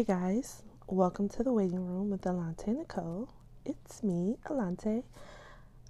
Hey 0.00 0.04
guys, 0.06 0.62
welcome 0.86 1.28
to 1.28 1.42
the 1.42 1.52
waiting 1.52 1.84
room 1.86 2.08
with 2.08 2.22
Alante 2.22 2.68
Nicole. 2.68 3.28
It's 3.66 4.02
me, 4.02 4.38
Alante. 4.46 5.02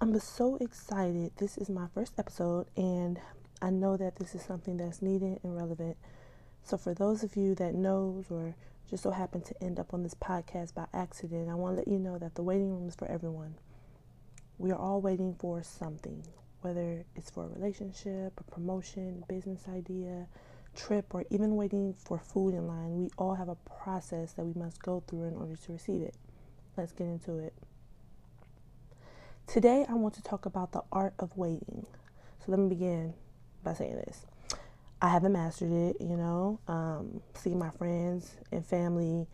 I'm 0.01 0.19
so 0.19 0.57
excited. 0.57 1.31
This 1.37 1.57
is 1.57 1.69
my 1.69 1.87
first 1.93 2.19
episode, 2.19 2.67
and 2.75 3.21
I 3.61 3.69
know 3.69 3.95
that 3.95 4.17
this 4.17 4.35
is 4.35 4.41
something 4.41 4.75
that's 4.75 5.01
needed 5.01 5.39
and 5.43 5.55
relevant. 5.55 5.95
So, 6.61 6.75
for 6.75 6.93
those 6.93 7.23
of 7.23 7.37
you 7.37 7.55
that 7.55 7.73
knows 7.73 8.25
or 8.29 8.53
just 8.89 9.03
so 9.03 9.11
happen 9.11 9.43
to 9.43 9.63
end 9.63 9.79
up 9.79 9.93
on 9.93 10.03
this 10.03 10.15
podcast 10.15 10.73
by 10.73 10.87
accident, 10.93 11.49
I 11.49 11.53
want 11.53 11.75
to 11.75 11.77
let 11.77 11.87
you 11.87 11.97
know 11.97 12.17
that 12.17 12.35
the 12.35 12.43
waiting 12.43 12.69
room 12.69 12.89
is 12.89 12.95
for 12.95 13.07
everyone. 13.09 13.55
We 14.57 14.71
are 14.71 14.77
all 14.77 14.99
waiting 14.99 15.35
for 15.39 15.63
something, 15.63 16.25
whether 16.59 17.05
it's 17.15 17.29
for 17.29 17.45
a 17.45 17.47
relationship, 17.47 18.37
a 18.37 18.51
promotion, 18.51 19.23
a 19.23 19.33
business 19.33 19.67
idea 19.73 20.27
trip, 20.75 21.13
or 21.13 21.25
even 21.29 21.55
waiting 21.55 21.93
for 21.93 22.19
food 22.19 22.53
in 22.53 22.67
line, 22.67 22.97
we 22.97 23.09
all 23.17 23.35
have 23.35 23.49
a 23.49 23.55
process 23.55 24.33
that 24.33 24.45
we 24.45 24.59
must 24.59 24.81
go 24.81 25.03
through 25.07 25.25
in 25.25 25.35
order 25.35 25.55
to 25.55 25.71
receive 25.73 26.01
it. 26.01 26.15
Let's 26.77 26.91
get 26.91 27.07
into 27.07 27.37
it. 27.37 27.53
Today, 29.47 29.85
I 29.89 29.93
want 29.93 30.13
to 30.15 30.23
talk 30.23 30.45
about 30.45 30.71
the 30.71 30.83
art 30.91 31.13
of 31.19 31.35
waiting. 31.35 31.85
So, 32.39 32.45
let 32.51 32.59
me 32.59 32.69
begin 32.69 33.13
by 33.63 33.73
saying 33.73 33.95
this. 33.95 34.25
I 35.01 35.09
haven't 35.09 35.33
mastered 35.33 35.71
it, 35.71 35.97
you 35.99 36.15
know. 36.15 36.59
Um, 36.67 37.21
see 37.33 37.55
my 37.55 37.71
friends 37.71 38.35
and 38.51 38.65
family, 38.65 39.27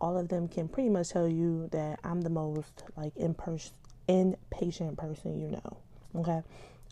all 0.00 0.18
of 0.18 0.28
them 0.28 0.46
can 0.46 0.68
pretty 0.68 0.90
much 0.90 1.10
tell 1.10 1.26
you 1.26 1.68
that 1.72 2.00
I'm 2.04 2.20
the 2.20 2.30
most 2.30 2.84
like 2.96 3.12
impatient, 3.16 3.72
impatient 4.08 4.98
person 4.98 5.40
you 5.40 5.48
know. 5.48 5.76
Okay, 6.14 6.42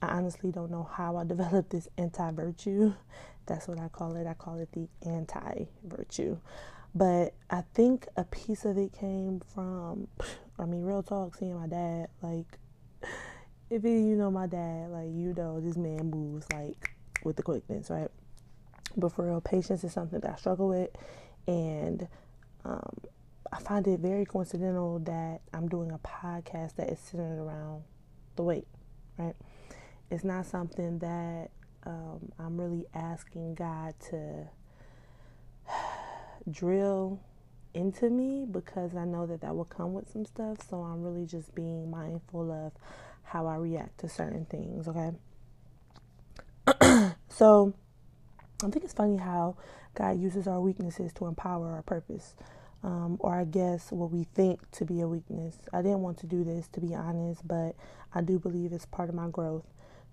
I 0.04 0.16
honestly 0.16 0.50
don't 0.50 0.70
know 0.70 0.88
how 0.90 1.16
I 1.16 1.24
developed 1.34 1.70
this 1.70 1.88
anti 1.98 2.30
virtue 2.32 2.94
that's 3.46 3.68
what 3.68 3.78
I 3.78 3.88
call 3.88 4.16
it. 4.16 4.26
I 4.26 4.34
call 4.34 4.58
it 4.58 4.70
the 4.72 4.88
anti 5.06 5.66
virtue. 5.84 6.38
But 6.94 7.34
I 7.50 7.64
think 7.74 8.06
a 8.16 8.24
piece 8.24 8.64
of 8.64 8.78
it 8.78 8.92
came 8.92 9.40
from, 9.54 10.06
I 10.58 10.64
mean, 10.64 10.82
real 10.82 11.02
talk, 11.02 11.34
seeing 11.34 11.54
my 11.54 11.66
dad. 11.66 12.08
Like, 12.22 12.46
if 13.70 13.82
you 13.84 14.16
know 14.16 14.30
my 14.30 14.46
dad, 14.46 14.90
like, 14.90 15.08
you 15.12 15.34
know, 15.36 15.60
this 15.60 15.76
man 15.76 16.10
moves 16.10 16.46
like 16.52 16.94
with 17.24 17.36
the 17.36 17.42
quickness, 17.42 17.90
right? 17.90 18.08
But 18.96 19.12
for 19.12 19.26
real, 19.26 19.40
patience 19.40 19.82
is 19.82 19.92
something 19.92 20.20
that 20.20 20.30
I 20.30 20.36
struggle 20.36 20.68
with. 20.68 20.90
And 21.48 22.06
um, 22.64 22.96
I 23.52 23.58
find 23.58 23.86
it 23.88 23.98
very 23.98 24.24
coincidental 24.24 25.00
that 25.00 25.40
I'm 25.52 25.68
doing 25.68 25.90
a 25.90 25.98
podcast 25.98 26.76
that 26.76 26.88
is 26.90 27.00
centered 27.00 27.42
around 27.42 27.82
the 28.36 28.44
wait, 28.44 28.68
right? 29.18 29.34
It's 30.10 30.24
not 30.24 30.46
something 30.46 30.98
that 31.00 31.50
um, 31.84 32.32
I'm 32.38 32.60
really 32.60 32.86
asking 32.94 33.54
God 33.54 33.94
to 34.10 34.48
drill 36.50 37.20
into 37.74 38.08
me 38.08 38.46
because 38.50 38.94
I 38.94 39.04
know 39.04 39.26
that 39.26 39.40
that 39.40 39.54
will 39.56 39.64
come 39.64 39.92
with 39.94 40.10
some 40.10 40.24
stuff. 40.24 40.58
So 40.68 40.78
I'm 40.78 41.02
really 41.02 41.26
just 41.26 41.54
being 41.54 41.90
mindful 41.90 42.52
of 42.52 42.72
how 43.24 43.46
I 43.46 43.56
react 43.56 43.98
to 44.00 44.08
certain 44.08 44.44
things, 44.46 44.86
okay? 44.88 45.12
so 47.28 47.74
I 48.62 48.70
think 48.70 48.84
it's 48.84 48.94
funny 48.94 49.16
how 49.16 49.56
God 49.94 50.20
uses 50.20 50.46
our 50.46 50.60
weaknesses 50.60 51.12
to 51.14 51.26
empower 51.26 51.70
our 51.72 51.82
purpose. 51.82 52.34
Um, 52.82 53.16
or 53.20 53.34
I 53.34 53.44
guess 53.44 53.90
what 53.90 54.10
we 54.10 54.24
think 54.34 54.70
to 54.72 54.84
be 54.84 55.00
a 55.00 55.08
weakness. 55.08 55.56
I 55.72 55.80
didn't 55.80 56.00
want 56.00 56.18
to 56.18 56.26
do 56.26 56.44
this 56.44 56.68
to 56.68 56.80
be 56.80 56.94
honest, 56.94 57.46
but 57.46 57.74
I 58.14 58.20
do 58.20 58.38
believe 58.38 58.72
it's 58.72 58.84
part 58.84 59.08
of 59.08 59.14
my 59.14 59.28
growth. 59.28 59.64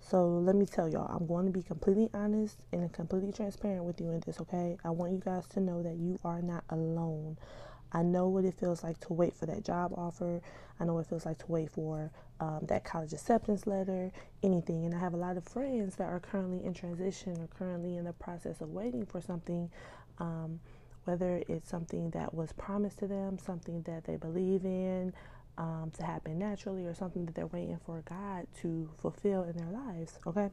So 0.02 0.28
let 0.28 0.56
me 0.56 0.66
tell 0.68 0.90
y'all, 0.90 1.12
I'm 1.16 1.28
going 1.28 1.48
to 1.48 1.54
be 1.54 1.64
completely 1.64 2.10
honest 2.14 2.58
and 2.74 2.92
completely 2.94 3.34
transparent 3.34 3.86
with 3.86 4.02
you 4.02 4.12
in 4.12 4.22
this, 4.26 4.42
okay? 4.42 4.78
I 4.86 4.92
want 4.92 5.14
you 5.14 5.20
guys 5.24 5.48
to 5.50 5.62
know 5.62 5.84
that 5.84 5.98
you 5.98 6.20
are 6.26 6.42
not 6.44 6.66
alone. 6.72 7.38
I 7.94 8.04
know 8.04 8.30
what 8.30 8.46
it 8.46 8.56
feels 8.56 8.84
like 8.84 9.00
to 9.02 9.14
wait 9.14 9.36
for 9.36 9.48
that 9.48 9.66
job 9.66 9.94
offer. 9.98 10.42
I 10.80 10.86
know 10.86 10.96
what 10.96 11.02
it 11.02 11.08
feels 11.10 11.26
like 11.26 11.40
to 11.40 11.48
wait 11.50 11.72
for 11.72 12.12
um, 12.42 12.62
that 12.70 12.86
college 12.86 13.14
acceptance 13.14 13.68
letter, 13.68 14.12
anything. 14.44 14.86
And 14.86 14.96
I 14.96 15.00
have 15.00 15.14
a 15.14 15.18
lot 15.18 15.38
of 15.38 15.46
friends 15.46 15.98
that 15.98 16.10
are 16.10 16.22
currently 16.22 16.66
in 16.66 16.74
transition 16.74 17.38
or 17.42 17.48
currently 17.48 17.98
in 17.98 18.06
the 18.06 18.14
process 18.14 18.62
of 18.62 18.70
waiting 18.72 19.06
for 19.06 19.22
something, 19.22 19.72
um, 20.20 20.60
whether 21.06 21.44
it's 21.50 21.70
something 21.70 22.12
that 22.12 22.34
was 22.34 22.54
promised 22.54 23.00
to 23.00 23.08
them, 23.08 23.40
something 23.40 23.84
that 23.84 24.06
they 24.06 24.18
believe 24.18 24.66
in, 24.66 25.14
um, 25.58 25.92
to 25.98 26.04
happen 26.04 26.40
naturally 26.40 26.86
or 26.86 26.94
something 26.94 27.26
that 27.26 27.36
they're 27.36 27.48
waiting 27.48 27.80
for 27.86 28.04
God 28.08 28.48
to 28.62 28.90
fulfill 28.98 29.44
in 29.44 29.58
their 29.58 29.72
lives. 29.72 30.20
Okay, 30.26 30.50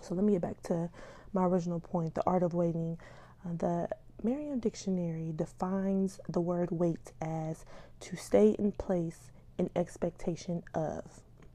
so 0.00 0.14
let 0.14 0.24
me 0.24 0.32
get 0.32 0.42
back 0.42 0.62
to 0.64 0.90
my 1.32 1.44
original 1.44 1.80
point 1.80 2.14
the 2.14 2.22
art 2.26 2.42
of 2.42 2.54
waiting. 2.54 2.98
Uh, 3.44 3.54
the 3.56 3.88
Merriam 4.22 4.58
Dictionary 4.58 5.32
defines 5.34 6.20
the 6.28 6.40
word 6.40 6.70
wait 6.70 7.12
as 7.22 7.64
to 8.00 8.16
stay 8.16 8.54
in 8.58 8.72
place 8.72 9.30
in 9.58 9.70
expectation 9.76 10.62
of. 10.74 11.04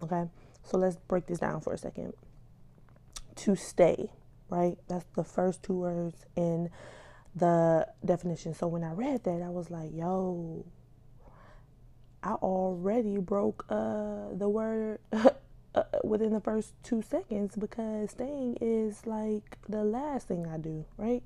Okay, 0.02 0.26
so 0.64 0.78
let's 0.78 0.96
break 0.96 1.28
this 1.28 1.40
down 1.40 1.62
for 1.62 1.74
a 1.74 1.78
second. 1.78 2.14
To 3.36 3.56
stay, 3.56 4.10
right? 4.50 4.78
That's 4.88 5.06
the 5.16 5.24
first 5.24 5.62
two 5.62 5.74
words 5.74 6.26
in 6.36 6.70
the 7.36 7.88
definition. 8.04 8.54
So 8.54 8.68
when 8.68 8.84
I 8.84 8.94
read 8.94 9.24
that, 9.26 9.42
I 9.42 9.50
was 9.50 9.70
like, 9.70 9.90
yo, 9.94 10.66
I 12.26 12.34
already 12.34 13.20
broke 13.20 13.66
uh, 13.70 14.30
the 14.34 14.50
word 14.50 15.00
uh, 15.14 15.84
within 16.04 16.34
the 16.34 16.42
first 16.42 16.74
two 16.82 17.04
seconds 17.04 17.56
because 17.56 18.12
staying 18.12 18.58
is 18.60 19.06
like 19.06 19.60
the 19.70 19.84
last 19.84 20.28
thing 20.28 20.48
I 20.48 20.58
do, 20.58 20.86
right? 20.98 21.22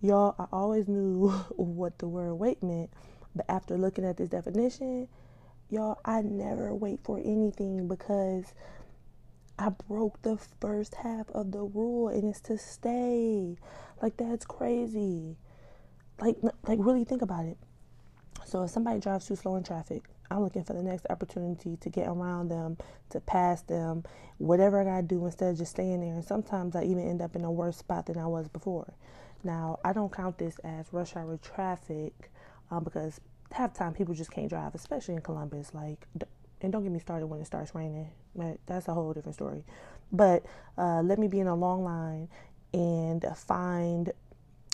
Y'all, 0.00 0.34
I 0.38 0.46
always 0.50 0.88
knew 0.88 1.28
what 1.56 1.98
the 1.98 2.08
word 2.08 2.34
wait 2.34 2.62
meant, 2.62 2.88
but 3.36 3.44
after 3.46 3.76
looking 3.76 4.06
at 4.06 4.16
this 4.16 4.30
definition, 4.30 5.06
y'all, 5.68 6.00
I 6.02 6.22
never 6.22 6.74
wait 6.74 7.00
for 7.04 7.18
anything 7.18 7.86
because 7.86 8.54
I 9.58 9.68
broke 9.68 10.22
the 10.22 10.38
first 10.60 10.94
half 10.94 11.28
of 11.32 11.52
the 11.52 11.62
rule 11.62 12.08
and 12.08 12.24
it's 12.24 12.40
to 12.42 12.56
stay. 12.56 13.58
Like 14.00 14.16
that's 14.16 14.46
crazy. 14.46 15.36
Like 16.18 16.36
like 16.66 16.78
really 16.80 17.04
think 17.04 17.20
about 17.20 17.44
it. 17.44 17.58
So 18.46 18.62
if 18.62 18.70
somebody 18.70 18.98
drives 18.98 19.26
too 19.26 19.36
slow 19.36 19.56
in 19.56 19.62
traffic, 19.62 20.04
I'm 20.32 20.42
looking 20.42 20.64
for 20.64 20.72
the 20.72 20.82
next 20.82 21.06
opportunity 21.10 21.76
to 21.76 21.90
get 21.90 22.08
around 22.08 22.48
them, 22.48 22.78
to 23.10 23.20
pass 23.20 23.62
them, 23.62 24.04
whatever 24.38 24.80
I 24.80 24.84
gotta 24.84 25.02
do 25.02 25.24
instead 25.26 25.52
of 25.52 25.58
just 25.58 25.72
staying 25.72 26.00
there. 26.00 26.14
And 26.14 26.24
sometimes 26.24 26.74
I 26.74 26.84
even 26.84 27.06
end 27.06 27.20
up 27.20 27.36
in 27.36 27.44
a 27.44 27.52
worse 27.52 27.76
spot 27.76 28.06
than 28.06 28.18
I 28.18 28.26
was 28.26 28.48
before. 28.48 28.94
Now, 29.44 29.78
I 29.84 29.92
don't 29.92 30.12
count 30.12 30.38
this 30.38 30.58
as 30.60 30.86
rush 30.92 31.16
hour 31.16 31.36
traffic 31.36 32.30
um, 32.70 32.84
because 32.84 33.20
half 33.52 33.74
time 33.74 33.92
people 33.92 34.14
just 34.14 34.30
can't 34.30 34.48
drive, 34.48 34.74
especially 34.74 35.14
in 35.14 35.20
Columbus. 35.20 35.74
Like, 35.74 36.06
and 36.62 36.72
don't 36.72 36.82
get 36.82 36.92
me 36.92 37.00
started 37.00 37.26
when 37.26 37.40
it 37.40 37.46
starts 37.46 37.74
raining. 37.74 38.08
But 38.34 38.58
that's 38.66 38.88
a 38.88 38.94
whole 38.94 39.12
different 39.12 39.34
story. 39.34 39.64
But 40.12 40.46
uh, 40.78 41.02
let 41.02 41.18
me 41.18 41.28
be 41.28 41.40
in 41.40 41.46
a 41.46 41.54
long 41.54 41.84
line 41.84 42.28
and 42.72 43.24
find 43.36 44.12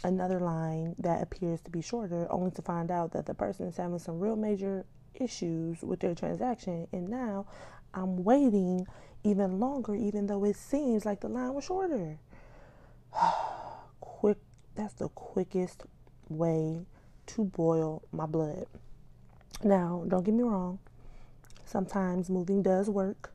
another 0.05 0.39
line 0.39 0.95
that 0.99 1.23
appears 1.23 1.61
to 1.63 1.71
be 1.71 1.81
shorter, 1.81 2.29
only 2.31 2.53
to 2.53 2.63
find 2.63 2.91
out 2.91 3.13
that 3.13 3.27
the 3.27 3.35
person 3.35 3.67
is 3.67 3.77
having 3.77 3.99
some 3.99 4.21
real 4.21 4.37
major 4.37 4.85
issues 5.21 5.83
with 5.83 6.01
their 6.01 6.15
transaction 6.15 6.89
and 6.93 7.09
now 7.09 7.47
I'm 7.95 8.25
waiting 8.25 8.87
even 9.25 9.59
longer 9.59 9.95
even 9.95 10.27
though 10.27 10.45
it 10.45 10.57
seems 10.57 11.05
like 11.05 11.21
the 11.21 11.29
line 11.29 11.55
was 11.55 11.65
shorter. 11.65 12.19
Quick 14.01 14.39
that's 14.75 14.95
the 14.95 15.09
quickest 15.09 15.83
way 16.29 16.87
to 17.27 17.45
boil 17.45 18.03
my 18.13 18.27
blood. 18.27 18.67
Now, 19.65 20.05
don't 20.07 20.25
get 20.25 20.35
me 20.35 20.45
wrong. 20.45 20.79
Sometimes 21.65 22.31
moving 22.31 22.63
does 22.63 22.89
work. 22.89 23.35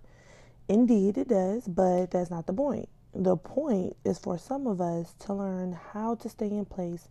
Indeed, 0.69 1.17
it 1.17 1.27
does, 1.27 1.67
but 1.67 2.11
that's 2.11 2.31
not 2.31 2.47
the 2.47 2.53
point. 2.53 2.87
The 3.13 3.35
point 3.35 3.97
is 4.05 4.17
for 4.17 4.37
some 4.37 4.67
of 4.67 4.79
us 4.79 5.13
to 5.19 5.33
learn 5.33 5.77
how 5.91 6.15
to 6.15 6.29
stay 6.29 6.47
in 6.47 6.63
place 6.63 7.09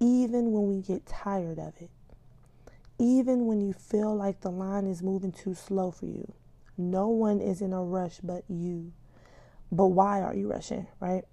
even 0.00 0.52
when 0.52 0.68
we 0.68 0.80
get 0.80 1.06
tired 1.06 1.58
of 1.58 1.74
it 1.80 1.90
even 2.98 3.46
when 3.46 3.60
you 3.60 3.72
feel 3.72 4.14
like 4.14 4.40
the 4.40 4.50
line 4.50 4.86
is 4.86 5.02
moving 5.02 5.32
too 5.32 5.54
slow 5.54 5.90
for 5.90 6.06
you. 6.06 6.32
No 6.78 7.08
one 7.08 7.40
is 7.40 7.60
in 7.60 7.72
a 7.72 7.82
rush 7.82 8.18
but 8.22 8.44
you. 8.48 8.92
But 9.72 9.86
why 9.86 10.22
are 10.22 10.34
you 10.34 10.50
rushing, 10.50 10.86
right? 11.00 11.24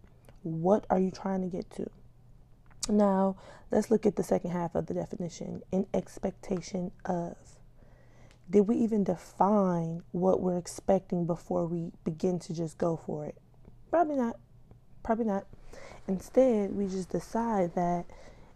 What 0.42 0.86
are 0.90 1.00
you 1.00 1.12
trying 1.12 1.42
to 1.42 1.48
get 1.48 1.70
to? 1.72 1.90
Now, 2.90 3.38
let's 3.72 3.90
look 3.90 4.06
at 4.06 4.16
the 4.16 4.24
second 4.24 4.52
half 4.52 4.76
of 4.76 4.88
the 4.88 4.94
definition 4.94 5.62
in 5.72 5.86
expectation 5.94 6.92
of. 7.06 7.36
Did 8.50 8.68
we 8.68 8.76
even 8.78 9.06
define 9.06 10.04
what 10.12 10.42
we're 10.42 10.58
expecting 10.58 11.26
before 11.26 11.66
we 11.66 11.92
begin 12.04 12.40
to 12.40 12.54
just 12.54 12.78
go 12.78 12.98
for 12.98 13.26
it? 13.26 13.38
Probably 13.90 14.18
not. 14.18 14.38
Probably 15.02 15.26
not. 15.26 15.46
Instead, 16.08 16.76
we 16.76 16.88
just 16.88 17.10
decide 17.10 17.74
that 17.76 18.06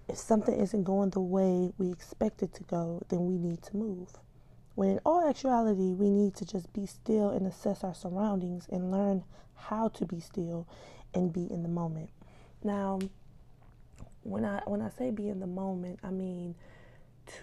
if 0.08 0.18
something 0.18 0.58
isn't 0.58 0.84
going 0.84 1.10
the 1.10 1.20
way 1.20 1.72
we 1.78 1.92
expect 1.92 2.42
it 2.42 2.54
to 2.56 2.64
go, 2.64 3.02
then 3.10 3.26
we 3.26 3.38
need 3.38 3.62
to 3.64 3.76
move. 3.76 4.14
When 4.76 4.90
in 4.90 5.00
all 5.06 5.28
actuality, 5.28 5.94
we 5.94 6.10
need 6.10 6.36
to 6.36 6.46
just 6.46 6.72
be 6.72 6.86
still 6.86 7.30
and 7.30 7.48
assess 7.48 7.84
our 7.84 7.96
surroundings 7.96 8.68
and 8.72 8.92
learn 8.92 9.24
how 9.56 9.90
to 9.90 10.06
be 10.06 10.20
still 10.20 10.68
and 11.14 11.34
be 11.34 11.52
in 11.52 11.64
the 11.64 11.70
moment. 11.70 12.10
Now, 12.64 13.00
when 14.22 14.46
I 14.46 14.62
when 14.66 14.82
I 14.82 14.90
say 14.90 15.12
be 15.12 15.30
in 15.30 15.40
the 15.40 15.48
moment, 15.48 16.00
I 16.04 16.12
mean 16.12 16.56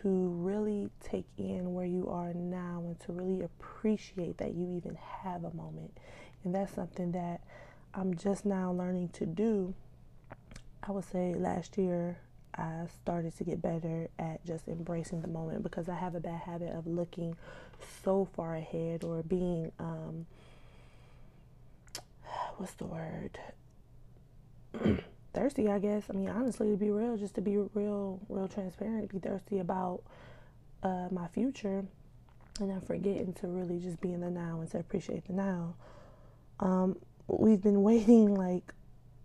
to 0.03 0.29
really 0.29 0.89
take 1.01 1.27
in 1.37 1.75
where 1.75 1.85
you 1.85 2.09
are 2.09 2.33
now 2.33 2.83
and 2.87 2.99
to 3.01 3.13
really 3.13 3.43
appreciate 3.43 4.39
that 4.39 4.55
you 4.55 4.71
even 4.71 4.95
have 4.95 5.45
a 5.45 5.55
moment. 5.55 5.99
And 6.43 6.55
that's 6.55 6.73
something 6.73 7.13
that 7.13 7.43
I'm 7.93 8.15
just 8.17 8.47
now 8.47 8.73
learning 8.73 9.11
to 9.11 9.27
do. 9.27 9.75
I 10.83 10.93
would 10.93 11.05
say 11.05 11.35
last 11.35 11.77
year 11.77 12.19
I 12.57 12.87
started 13.03 13.37
to 13.39 13.45
get 13.45 13.61
better 13.61 14.09
at 14.19 14.45
just 14.45 14.69
embracing 14.69 15.23
the 15.23 15.29
moment 15.29 15.63
because 15.63 15.89
I 15.89 15.95
have 15.97 16.15
a 16.15 16.21
bad 16.21 16.41
habit 16.41 16.73
of 16.73 16.87
looking 16.87 17.37
so 18.05 18.29
far 18.37 18.55
ahead 18.55 19.05
or 19.05 19.23
being 19.23 19.73
um 19.79 20.27
what's 22.57 22.75
the 22.75 22.87
word? 22.87 23.39
Thirsty 25.35 25.69
I 25.69 25.79
guess. 25.79 26.05
I 26.09 26.13
mean 26.13 26.29
honestly 26.29 26.71
to 26.71 26.77
be 26.77 26.91
real 26.91 27.17
just 27.17 27.35
to 27.35 27.41
be 27.41 27.57
real 27.57 28.21
real 28.29 28.49
transparent 28.49 29.11
be 29.13 29.19
thirsty 29.19 29.59
about 29.59 30.03
uh, 30.83 31.09
my 31.11 31.27
future 31.29 31.85
and 32.61 32.71
I'm 32.71 32.81
forgetting 32.81 33.33
to 33.35 33.49
really 33.49 33.81
just 33.81 34.01
be 34.01 34.13
in 34.13 34.21
the 34.21 34.31
now 34.31 34.61
and 34.61 34.71
to 34.71 34.79
appreciate 34.79 35.27
the 35.27 35.33
now. 35.33 35.75
Um, 36.61 36.97
we've 37.27 37.63
been 37.63 37.83
waiting 37.91 38.35
like 38.35 38.73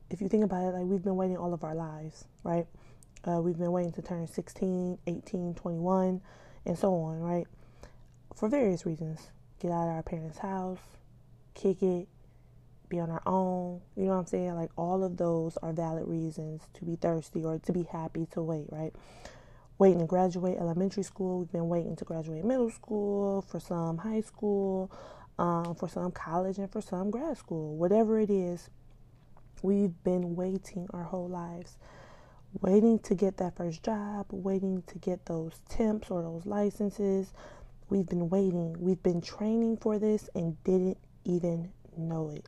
if 0.10 0.22
you 0.22 0.28
think 0.30 0.44
about 0.44 0.64
it 0.64 0.76
like 0.76 0.86
we've 0.86 1.04
been 1.04 1.16
waiting 1.16 1.38
all 1.38 1.54
of 1.54 1.64
our 1.64 1.76
lives 1.76 2.26
right 2.44 2.66
uh, 3.26 3.42
we've 3.42 3.58
been 3.58 3.72
waiting 3.72 3.92
to 3.94 4.02
turn 4.02 4.28
16 4.28 4.98
18 5.08 5.54
21 5.56 6.22
and 6.66 6.78
so 6.78 6.94
on 6.94 7.20
right? 7.20 7.48
For 8.36 8.50
various 8.50 8.86
reasons. 8.86 9.30
Get 9.60 9.72
out 9.72 9.90
of 9.90 9.96
our 9.96 10.04
parents 10.04 10.38
house 10.40 10.80
kick 11.56 11.82
it 11.84 12.08
be 12.88 13.00
on 13.00 13.10
our 13.12 13.22
own 13.26 13.82
you 13.96 14.06
know 14.06 14.12
what 14.12 14.20
i'm 14.20 14.26
saying? 14.26 14.56
Like 14.56 14.72
all 14.78 15.04
of 15.04 15.18
those 15.18 15.58
are 15.58 15.74
valid 15.74 16.08
reasons 16.08 16.62
to 16.76 16.86
be 16.86 16.96
thirsty 16.96 17.44
or 17.44 17.60
to 17.60 17.72
be 17.72 17.84
happy 17.84 18.26
to 18.32 18.42
wait 18.42 18.68
right? 18.70 18.94
Waiting 19.78 20.00
to 20.00 20.06
graduate 20.06 20.58
elementary 20.60 21.04
school. 21.04 21.40
We've 21.40 21.52
been 21.52 21.70
waiting 21.70 21.96
to 21.98 22.06
graduate 22.06 22.44
middle 22.44 22.70
school 22.72 23.44
for 23.44 23.60
some 23.60 23.98
high 24.00 24.22
school 24.22 24.92
um, 25.38 25.76
for 25.76 25.88
some 25.88 26.12
college 26.12 26.58
and 26.58 26.72
for 26.72 26.82
some 26.82 27.12
grad 27.12 27.38
school. 27.38 27.76
Whatever 27.76 28.20
it 28.20 28.30
is 28.30 28.70
we've 29.62 29.94
been 30.04 30.36
waiting 30.36 30.88
our 30.92 31.04
whole 31.04 31.28
lives 31.28 31.78
waiting 32.62 33.00
to 33.00 33.16
get 33.16 33.38
that 33.38 33.56
first 33.56 33.84
job, 33.84 34.28
waiting 34.32 34.84
to 34.88 34.98
get 34.98 35.26
those 35.26 35.62
temps 35.70 36.10
or 36.10 36.22
those 36.22 36.46
licenses. 36.46 37.34
We've 37.90 38.08
been 38.08 38.30
waiting. 38.30 38.76
We've 38.80 39.02
been 39.02 39.22
training 39.22 39.78
for 39.78 40.00
this 40.00 40.30
and 40.36 40.62
didn't 40.64 40.98
even 41.26 41.72
know 41.98 42.30
it. 42.30 42.48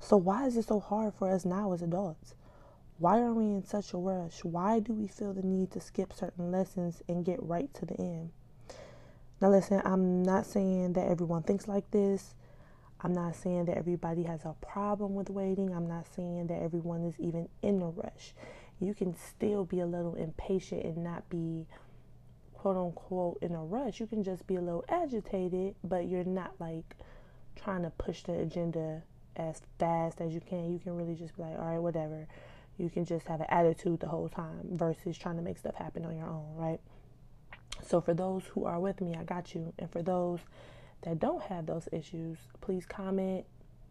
So, 0.00 0.16
why 0.16 0.46
is 0.46 0.56
it 0.56 0.66
so 0.66 0.80
hard 0.80 1.14
for 1.14 1.30
us 1.30 1.44
now 1.44 1.72
as 1.72 1.82
adults? 1.82 2.34
Why 2.98 3.20
are 3.20 3.32
we 3.32 3.44
in 3.44 3.64
such 3.64 3.92
a 3.94 3.98
rush? 3.98 4.44
Why 4.44 4.80
do 4.80 4.92
we 4.92 5.08
feel 5.08 5.32
the 5.32 5.42
need 5.42 5.70
to 5.72 5.80
skip 5.80 6.12
certain 6.12 6.50
lessons 6.50 7.02
and 7.08 7.24
get 7.24 7.42
right 7.42 7.72
to 7.74 7.86
the 7.86 7.98
end? 7.98 8.30
Now, 9.40 9.50
listen, 9.50 9.82
I'm 9.84 10.22
not 10.22 10.46
saying 10.46 10.92
that 10.94 11.08
everyone 11.08 11.42
thinks 11.42 11.66
like 11.66 11.90
this. 11.90 12.34
I'm 13.00 13.12
not 13.12 13.34
saying 13.34 13.64
that 13.64 13.76
everybody 13.76 14.22
has 14.24 14.44
a 14.44 14.54
problem 14.60 15.14
with 15.14 15.30
waiting. 15.30 15.74
I'm 15.74 15.88
not 15.88 16.06
saying 16.14 16.46
that 16.48 16.62
everyone 16.62 17.02
is 17.04 17.18
even 17.18 17.48
in 17.62 17.82
a 17.82 17.88
rush 17.88 18.34
you 18.86 18.94
can 18.94 19.14
still 19.16 19.64
be 19.64 19.80
a 19.80 19.86
little 19.86 20.14
impatient 20.14 20.84
and 20.84 20.98
not 20.98 21.28
be 21.28 21.66
quote 22.54 22.76
unquote 22.76 23.38
in 23.42 23.54
a 23.54 23.64
rush. 23.64 24.00
You 24.00 24.06
can 24.06 24.22
just 24.22 24.46
be 24.46 24.56
a 24.56 24.60
little 24.60 24.84
agitated, 24.88 25.74
but 25.82 26.08
you're 26.08 26.24
not 26.24 26.52
like 26.60 26.96
trying 27.56 27.82
to 27.82 27.90
push 27.90 28.22
the 28.22 28.38
agenda 28.38 29.02
as 29.36 29.60
fast 29.78 30.20
as 30.20 30.32
you 30.32 30.40
can. 30.40 30.72
You 30.72 30.78
can 30.78 30.96
really 30.96 31.14
just 31.14 31.36
be 31.36 31.42
like, 31.42 31.58
all 31.58 31.64
right, 31.64 31.78
whatever. 31.78 32.26
You 32.78 32.88
can 32.88 33.04
just 33.04 33.26
have 33.26 33.40
an 33.40 33.46
attitude 33.48 34.00
the 34.00 34.08
whole 34.08 34.28
time 34.28 34.60
versus 34.70 35.18
trying 35.18 35.36
to 35.36 35.42
make 35.42 35.58
stuff 35.58 35.74
happen 35.74 36.04
on 36.04 36.16
your 36.16 36.26
own, 36.26 36.54
right? 36.56 36.80
So, 37.84 38.00
for 38.00 38.14
those 38.14 38.44
who 38.46 38.64
are 38.64 38.80
with 38.80 39.00
me, 39.00 39.14
I 39.18 39.24
got 39.24 39.54
you. 39.54 39.72
And 39.78 39.90
for 39.90 40.02
those 40.02 40.40
that 41.02 41.18
don't 41.18 41.42
have 41.42 41.66
those 41.66 41.88
issues, 41.92 42.38
please 42.60 42.86
comment, 42.86 43.44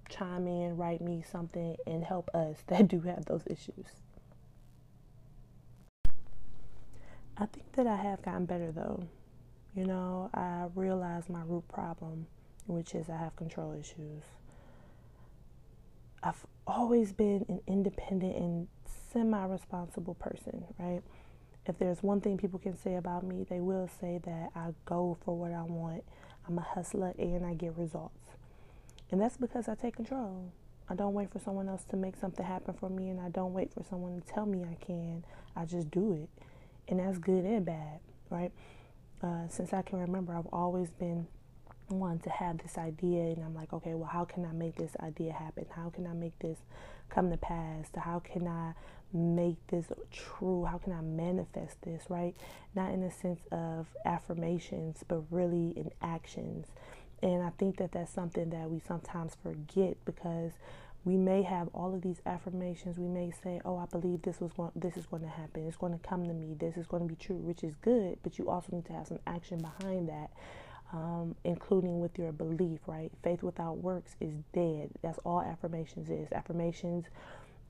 chime 0.10 0.48
in, 0.48 0.78
write 0.78 1.02
me 1.02 1.24
something, 1.30 1.76
and 1.86 2.04
help 2.04 2.30
us 2.34 2.64
that 2.68 2.88
do 2.88 3.02
have 3.02 3.26
those 3.26 3.44
issues. 3.48 4.01
I 7.38 7.46
think 7.46 7.72
that 7.74 7.88
I 7.88 7.96
have 7.96 8.22
gotten 8.22 8.46
better 8.46 8.72
though. 8.72 9.04
You 9.76 9.86
know, 9.86 10.30
I 10.34 10.68
realized 10.76 11.30
my 11.30 11.42
root 11.46 11.68
problem, 11.68 12.28
which 12.68 12.94
is 12.94 13.10
I 13.10 13.18
have 13.18 13.36
control 13.36 13.74
issues. 13.74 14.24
I've 16.22 16.46
always 16.68 17.14
been 17.14 17.46
an 17.48 17.62
independent 17.68 18.36
and 18.36 18.68
semi 19.12 19.44
responsible 19.46 20.16
person, 20.16 20.66
right? 20.78 21.02
If 21.66 21.78
there's 21.80 22.04
one 22.04 22.22
thing 22.22 22.38
people 22.38 22.60
can 22.60 22.78
say 22.78 22.96
about 22.96 23.24
me, 23.24 23.46
they 23.50 23.60
will 23.60 23.90
say 24.00 24.20
that 24.26 24.50
I 24.56 24.74
go 24.86 25.18
for 25.24 25.38
what 25.38 25.52
I 25.52 25.64
want. 25.64 26.04
I'm 26.48 26.58
a 26.58 26.62
hustler 26.62 27.14
and 27.18 27.46
I 27.46 27.54
get 27.54 27.78
results. 27.78 28.18
And 29.12 29.22
that's 29.22 29.38
because 29.38 29.68
I 29.70 29.76
take 29.76 29.96
control. 29.96 30.52
I 30.90 30.96
don't 30.96 31.14
wait 31.14 31.32
for 31.32 31.40
someone 31.40 31.70
else 31.70 31.84
to 31.86 31.96
make 31.96 32.18
something 32.18 32.46
happen 32.46 32.74
for 32.74 32.90
me, 32.90 33.10
and 33.10 33.22
I 33.22 33.30
don't 33.30 33.54
wait 33.54 33.74
for 33.74 33.84
someone 33.90 34.20
to 34.20 34.28
tell 34.28 34.46
me 34.46 34.64
I 34.64 34.76
can. 34.84 35.24
I 35.56 35.66
just 35.66 35.90
do 35.92 36.14
it 36.14 36.30
and 36.88 37.00
that's 37.00 37.18
good 37.18 37.44
and 37.44 37.66
bad, 37.66 38.00
right? 38.30 38.52
Uh, 39.22 39.48
since 39.50 39.74
I 39.74 39.82
can 39.82 40.00
remember, 40.00 40.34
I've 40.34 40.48
always 40.52 40.90
been 40.90 41.28
one 41.88 42.20
to 42.20 42.30
have 42.30 42.58
this 42.60 42.78
idea, 42.78 43.24
and 43.24 43.44
I'm 43.44 43.54
like, 43.54 43.74
okay, 43.74 43.94
well, 43.94 44.10
how 44.12 44.26
can 44.26 44.46
I 44.46 44.52
make 44.52 44.76
this 44.76 44.96
idea 45.02 45.34
happen? 45.34 45.66
How 45.70 45.90
can 45.90 46.08
I 46.08 46.14
make 46.14 46.38
this 46.40 46.58
come 47.10 47.30
to 47.30 47.38
pass? 47.38 47.88
How 47.96 48.20
can 48.20 48.48
I 48.48 48.74
make 49.14 49.58
this 49.68 49.86
true? 50.12 50.66
How 50.66 50.78
can 50.78 50.94
I 50.94 51.02
manifest 51.02 51.82
this, 51.82 52.04
right? 52.10 52.36
Not 52.76 52.92
in 52.92 53.02
the 53.02 53.12
sense 53.12 53.42
of 53.52 53.88
affirmations, 54.06 55.04
but 55.08 55.22
really 55.30 55.72
in 55.76 55.92
actions. 56.02 56.68
And 57.22 57.44
I 57.44 57.52
think 57.58 57.78
that 57.78 57.92
that's 57.92 58.12
something 58.12 58.50
that 58.50 58.70
we 58.70 58.80
sometimes 58.80 59.36
forget 59.44 59.98
because 60.06 60.54
we 61.04 61.18
may 61.18 61.42
have 61.42 61.68
all 61.74 61.94
of 61.96 62.02
these 62.02 62.22
affirmations. 62.26 63.00
We 63.00 63.08
may 63.08 63.32
say, 63.44 63.60
"Oh, 63.66 63.78
I 63.78 63.86
believe 63.86 64.22
this 64.22 64.40
was 64.40 64.54
going, 64.54 64.72
this 64.76 64.98
is 64.98 65.06
going 65.08 65.24
to 65.24 65.30
happen. 65.30 65.68
It's 65.68 65.78
going 65.78 65.98
to 65.98 66.08
come 66.08 66.26
to 66.28 66.34
me. 66.34 66.56
This 66.60 66.78
is 66.78 66.86
going 66.86 67.04
to 67.04 67.10
be 67.10 67.16
true," 67.16 67.38
which 67.38 67.64
is 67.64 67.76
good. 67.76 68.20
But 68.22 68.38
you 68.38 68.50
also 68.50 68.76
need 68.76 68.86
to 68.86 68.94
have 68.94 69.08
some 69.08 69.20
action 69.26 69.60
behind 69.60 70.10
that, 70.10 70.30
um, 70.94 71.36
including 71.44 72.00
with 72.00 72.20
your 72.20 72.32
belief. 72.32 72.82
Right? 72.86 73.12
Faith 73.24 73.42
without 73.42 73.78
works 73.78 74.16
is 74.20 74.36
dead. 74.54 74.92
That's 75.02 75.18
all 75.20 75.42
affirmations 75.42 76.10
is. 76.10 76.32
Affirmations 76.32 77.06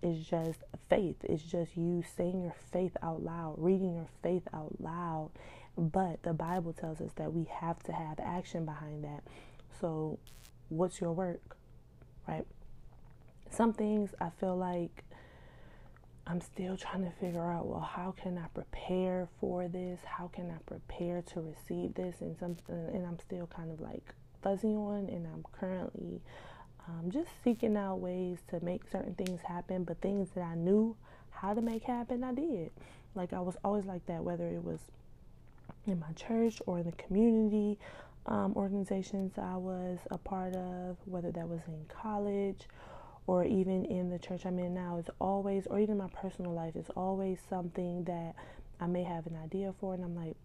is 0.01 0.25
just 0.25 0.59
faith. 0.89 1.17
It's 1.23 1.43
just 1.43 1.77
you 1.77 2.03
saying 2.17 2.41
your 2.41 2.55
faith 2.71 2.97
out 3.01 3.23
loud, 3.23 3.55
reading 3.57 3.95
your 3.95 4.07
faith 4.21 4.47
out 4.53 4.75
loud. 4.79 5.31
But 5.77 6.23
the 6.23 6.33
Bible 6.33 6.73
tells 6.73 6.99
us 6.99 7.11
that 7.15 7.33
we 7.33 7.45
have 7.45 7.81
to 7.83 7.93
have 7.93 8.19
action 8.19 8.65
behind 8.65 9.03
that. 9.05 9.23
So, 9.79 10.19
what's 10.69 10.99
your 10.99 11.13
work? 11.13 11.55
Right? 12.27 12.45
Some 13.51 13.73
things 13.73 14.11
I 14.19 14.29
feel 14.39 14.55
like 14.55 15.03
I'm 16.27 16.41
still 16.41 16.77
trying 16.77 17.03
to 17.03 17.11
figure 17.19 17.51
out 17.51 17.65
well 17.67 17.81
how 17.81 18.11
can 18.11 18.37
I 18.37 18.47
prepare 18.53 19.27
for 19.39 19.67
this? 19.67 19.99
How 20.05 20.27
can 20.27 20.49
I 20.49 20.57
prepare 20.65 21.21
to 21.33 21.41
receive 21.41 21.93
this? 21.95 22.21
And 22.21 22.37
something 22.37 22.75
and 22.93 23.05
I'm 23.05 23.19
still 23.19 23.47
kind 23.47 23.71
of 23.71 23.81
like 23.81 24.13
fuzzy 24.41 24.69
on 24.69 25.09
and 25.09 25.27
I'm 25.27 25.43
currently 25.51 26.21
um, 26.87 27.11
just 27.11 27.29
seeking 27.43 27.77
out 27.77 27.99
ways 27.99 28.39
to 28.49 28.63
make 28.63 28.81
certain 28.91 29.15
things 29.15 29.41
happen. 29.41 29.83
But 29.83 30.01
things 30.01 30.29
that 30.35 30.43
I 30.43 30.55
knew 30.55 30.95
how 31.31 31.53
to 31.53 31.61
make 31.61 31.83
happen 31.83 32.23
I 32.23 32.33
did. 32.33 32.71
Like 33.15 33.33
I 33.33 33.39
was 33.41 33.57
always 33.63 33.85
like 33.85 34.05
that 34.05 34.23
whether 34.23 34.47
it 34.47 34.63
was 34.63 34.79
in 35.85 35.99
my 35.99 36.11
church 36.13 36.61
or 36.67 36.79
in 36.79 36.85
the 36.85 36.91
community 36.93 37.77
um, 38.27 38.53
organizations 38.55 39.33
I 39.37 39.55
was 39.55 39.99
a 40.11 40.17
part 40.17 40.55
of 40.55 40.97
whether 41.05 41.31
that 41.31 41.47
was 41.47 41.61
in 41.67 41.85
college 41.87 42.67
or 43.27 43.43
even 43.45 43.85
in 43.85 44.09
the 44.09 44.19
church 44.19 44.45
I'm 44.45 44.59
in 44.59 44.73
now, 44.73 44.97
it's 44.97 45.09
always, 45.19 45.67
or 45.67 45.79
even 45.79 45.97
my 45.97 46.09
personal 46.09 46.53
life, 46.53 46.75
it's 46.75 46.89
always 46.95 47.39
something 47.49 48.03
that 48.05 48.35
I 48.79 48.87
may 48.87 49.03
have 49.03 49.27
an 49.27 49.37
idea 49.43 49.73
for, 49.79 49.93
and 49.93 50.03
I'm 50.03 50.15
like, 50.15 50.35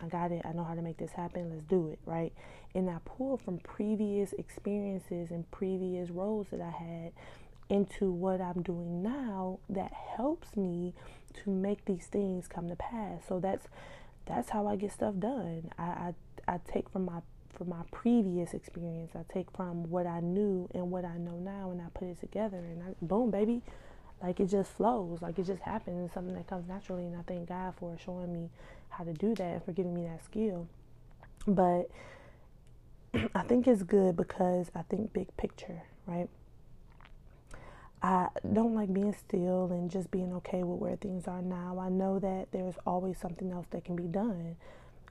I 0.00 0.06
got 0.08 0.32
it. 0.32 0.42
I 0.44 0.52
know 0.52 0.64
how 0.64 0.74
to 0.74 0.82
make 0.82 0.98
this 0.98 1.12
happen. 1.12 1.50
Let's 1.50 1.64
do 1.64 1.88
it, 1.88 1.98
right? 2.04 2.32
And 2.74 2.90
I 2.90 2.98
pull 3.04 3.38
from 3.38 3.58
previous 3.58 4.32
experiences 4.34 5.30
and 5.30 5.50
previous 5.50 6.10
roles 6.10 6.48
that 6.50 6.60
I 6.60 6.70
had 6.70 7.12
into 7.68 8.10
what 8.12 8.40
I'm 8.40 8.62
doing 8.62 9.02
now 9.02 9.58
that 9.68 9.92
helps 9.92 10.56
me 10.56 10.94
to 11.42 11.50
make 11.50 11.84
these 11.84 12.06
things 12.06 12.46
come 12.46 12.68
to 12.68 12.76
pass. 12.76 13.22
So 13.26 13.40
that's 13.40 13.66
that's 14.26 14.50
how 14.50 14.66
I 14.66 14.76
get 14.76 14.92
stuff 14.92 15.14
done. 15.18 15.70
I 15.78 15.82
I, 15.82 16.14
I 16.46 16.60
take 16.70 16.88
from 16.90 17.06
my 17.06 17.20
from 17.56 17.70
my 17.70 17.82
previous 17.90 18.54
experience. 18.54 19.12
I 19.14 19.24
take 19.32 19.50
from 19.56 19.90
what 19.90 20.06
I 20.06 20.20
knew 20.20 20.68
and 20.74 20.90
what 20.90 21.04
I 21.04 21.16
know 21.18 21.36
now, 21.38 21.70
and 21.70 21.80
I 21.80 21.86
put 21.94 22.08
it 22.08 22.20
together, 22.20 22.58
and 22.58 22.82
I, 22.82 22.94
boom, 23.02 23.30
baby, 23.30 23.62
like 24.22 24.40
it 24.40 24.46
just 24.46 24.72
flows, 24.72 25.22
like 25.22 25.38
it 25.38 25.46
just 25.46 25.62
happens. 25.62 26.06
It's 26.06 26.14
something 26.14 26.34
that 26.34 26.46
comes 26.46 26.68
naturally, 26.68 27.04
and 27.06 27.16
I 27.16 27.22
thank 27.26 27.48
God 27.48 27.74
for 27.78 27.96
showing 27.98 28.32
me 28.32 28.50
how 28.90 29.04
to 29.04 29.12
do 29.12 29.34
that 29.34 29.44
and 29.44 29.64
for 29.64 29.72
giving 29.72 29.94
me 29.94 30.04
that 30.04 30.24
skill. 30.24 30.68
But 31.46 31.90
I 33.34 33.42
think 33.42 33.66
it's 33.66 33.82
good 33.82 34.16
because 34.16 34.70
I 34.74 34.82
think 34.82 35.12
big 35.12 35.34
picture, 35.36 35.82
right? 36.06 36.28
I 38.02 38.28
don't 38.52 38.74
like 38.74 38.92
being 38.92 39.14
still 39.14 39.68
and 39.70 39.90
just 39.90 40.10
being 40.10 40.32
okay 40.34 40.62
with 40.62 40.78
where 40.78 40.96
things 40.96 41.26
are 41.26 41.42
now. 41.42 41.78
I 41.80 41.88
know 41.88 42.18
that 42.18 42.48
there's 42.52 42.74
always 42.86 43.18
something 43.18 43.50
else 43.50 43.66
that 43.70 43.84
can 43.84 43.96
be 43.96 44.04
done. 44.04 44.56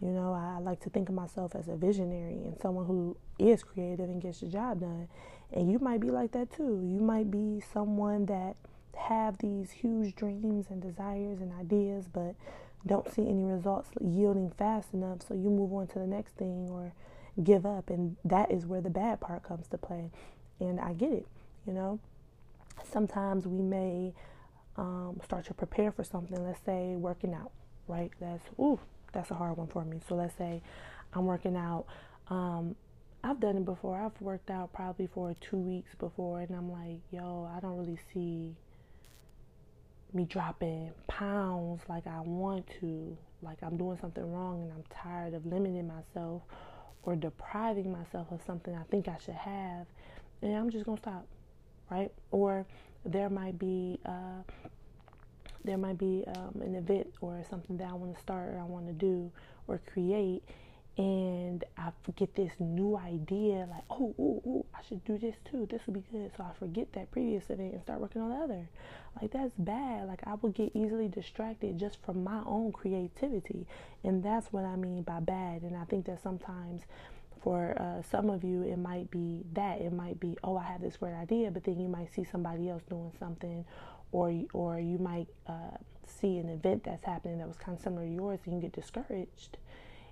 You 0.02 0.10
know, 0.10 0.34
I 0.34 0.60
like 0.60 0.82
to 0.82 0.90
think 0.90 1.10
of 1.10 1.16
myself 1.16 1.56
as 1.56 1.68
a 1.68 1.76
visionary 1.76 2.44
and 2.44 2.60
someone 2.62 2.86
who 2.86 3.16
is 3.40 3.64
creative 3.64 4.10
and 4.10 4.22
gets 4.22 4.42
the 4.42 4.48
job 4.48 4.82
done. 4.82 5.08
And 5.54 5.72
you 5.72 5.80
might 5.80 6.02
be 6.02 6.10
like 6.10 6.32
that 6.34 6.52
too. 6.52 6.82
You 6.84 7.00
might 7.00 7.32
be 7.32 7.62
someone 7.74 8.26
that 8.26 8.56
have 8.96 9.38
these 9.38 9.72
huge 9.72 10.16
dreams 10.16 10.68
and 10.70 10.82
desires 10.82 11.40
and 11.40 11.54
ideas, 11.54 12.06
but 12.12 12.36
don't 12.86 13.12
see 13.12 13.28
any 13.28 13.44
results 13.44 13.90
yielding 14.02 14.52
fast 14.52 14.94
enough. 14.94 15.22
So 15.28 15.34
you 15.34 15.50
move 15.50 15.74
on 15.74 15.88
to 15.88 16.00
the 16.00 16.08
next 16.08 16.36
thing 16.36 16.68
or 16.70 16.94
give 17.42 17.66
up. 17.66 17.90
And 17.90 18.18
that 18.26 18.52
is 18.52 18.66
where 18.66 18.82
the 18.82 18.90
bad 18.90 19.22
part 19.22 19.44
comes 19.44 19.68
to 19.70 19.78
play. 19.78 20.12
And 20.60 20.80
I 20.80 20.94
get 20.94 21.12
it, 21.12 21.28
you 21.66 21.74
know. 21.74 22.00
Sometimes 22.84 23.48
we 23.48 23.62
may 23.62 24.14
um, 24.78 25.20
start 25.24 25.46
to 25.46 25.54
prepare 25.54 25.92
for 25.92 26.04
something, 26.04 26.44
let's 26.44 26.60
say 26.66 26.96
working 26.96 27.34
out, 27.34 27.52
right? 27.88 28.12
That's, 28.20 28.44
ooh, 28.60 28.80
that's 29.16 29.32
a 29.32 29.34
hard 29.34 29.58
one 29.58 29.68
for 29.68 29.84
me. 29.84 30.00
So 30.08 30.14
let's 30.16 30.38
say 30.38 30.62
I'm 31.14 31.26
working 31.26 31.56
out. 31.56 31.86
Um, 32.28 32.76
I've 33.24 33.40
done 33.40 33.58
it 33.58 33.66
before. 33.66 34.00
I've 34.00 34.22
worked 34.22 34.52
out 34.52 34.72
probably 34.72 35.08
for 35.08 35.36
two 35.42 35.58
weeks 35.58 35.96
before, 35.96 36.42
and 36.42 36.56
I'm 36.56 36.72
like, 36.72 37.00
yo, 37.12 37.50
I 37.56 37.60
don't 37.60 37.78
really 37.78 37.98
see 38.14 38.56
me 40.14 40.26
dropping 40.26 40.92
pounds 41.08 41.82
like 41.90 42.06
I 42.06 42.20
want 42.20 42.68
to. 42.82 43.18
Like 43.42 43.58
I'm 43.64 43.78
doing 43.78 43.98
something 44.00 44.32
wrong, 44.32 44.62
and 44.62 44.72
I'm 44.72 44.84
tired 44.92 45.34
of 45.34 45.46
limiting 45.46 45.88
myself 45.88 46.44
or 47.04 47.16
depriving 47.16 47.92
myself 47.92 48.28
of 48.32 48.42
something 48.46 48.76
I 48.76 48.84
think 48.92 49.08
I 49.08 49.18
should 49.24 49.36
have, 49.36 49.88
and 50.42 50.56
I'm 50.56 50.70
just 50.70 50.86
gonna 50.86 50.98
stop, 50.98 51.26
right? 51.90 52.12
Or 52.32 52.66
there 53.06 53.30
might 53.30 53.58
be 53.58 54.00
uh, 54.06 54.42
there 55.66 55.78
might 55.78 55.98
be 55.98 56.24
um, 56.36 56.62
an 56.62 56.76
event 56.76 57.14
or 57.22 57.44
something 57.50 57.78
that 57.78 57.90
I 57.90 57.94
want 57.94 58.16
to 58.16 58.22
start 58.22 58.50
or 58.50 58.60
I 58.60 58.64
want 58.64 58.88
to 58.88 58.94
do 58.94 59.32
or 59.68 59.80
create, 59.92 60.44
and 60.98 61.64
I 61.78 61.92
get 62.16 62.36
this 62.36 62.54
new 62.60 62.96
idea 62.96 63.68
like, 63.70 63.84
oh, 63.90 64.16
oh, 64.18 64.42
oh, 64.48 64.66
I 64.74 64.80
should 64.88 65.04
do 65.04 65.18
this 65.18 65.36
too. 65.50 65.68
This 65.70 65.82
would 65.86 65.96
be 65.96 66.04
good. 66.12 66.32
So 66.38 66.44
I 66.44 66.54
forget 66.58 66.94
that 66.94 67.12
previous 67.12 67.50
event 67.50 67.74
and 67.74 67.82
start 67.82 68.00
working 68.00 68.22
on 68.22 68.30
the 68.30 68.38
other. 68.38 68.70
Like 69.22 69.32
that's 69.32 69.54
bad. 69.58 70.08
Like 70.08 70.22
I 70.26 70.36
will 70.42 70.52
get 70.52 70.72
easily 70.74 71.08
distracted 71.08 71.78
just 71.80 71.98
from 72.06 72.24
my 72.24 72.42
own 72.46 72.72
creativity, 72.72 73.68
and 74.04 74.24
that's 74.24 74.54
what 74.54 74.64
I 74.64 74.76
mean 74.76 75.02
by 75.04 75.20
bad. 75.20 75.64
And 75.64 75.76
I 75.76 75.84
think 75.86 76.06
that 76.06 76.22
sometimes. 76.22 76.84
For 77.44 77.80
uh, 77.80 78.02
some 78.10 78.32
of 78.32 78.44
you, 78.44 78.64
it 78.64 78.80
might 78.80 79.12
be 79.12 79.44
that. 79.54 79.80
It 79.80 79.94
might 79.94 80.20
be, 80.20 80.36
oh, 80.44 80.58
I 80.58 80.64
have 80.64 80.82
this 80.82 80.98
great 80.98 81.14
idea, 81.14 81.52
but 81.52 81.64
then 81.64 81.80
you 81.80 81.88
might 81.88 82.12
see 82.12 82.24
somebody 82.24 82.70
else 82.70 82.82
doing 82.90 83.12
something, 83.20 83.64
or 84.16 84.34
or 84.54 84.80
you 84.80 84.98
might 84.98 85.28
uh, 85.48 85.78
see 86.06 86.38
an 86.38 86.50
event 86.50 86.84
that's 86.84 87.04
happening 87.04 87.38
that 87.40 87.48
was 87.48 87.58
kind 87.58 87.78
of 87.78 87.84
similar 87.84 88.06
to 88.06 88.12
yours 88.12 88.40
and 88.46 88.56
you 88.56 88.62
get 88.62 88.72
discouraged. 88.72 89.58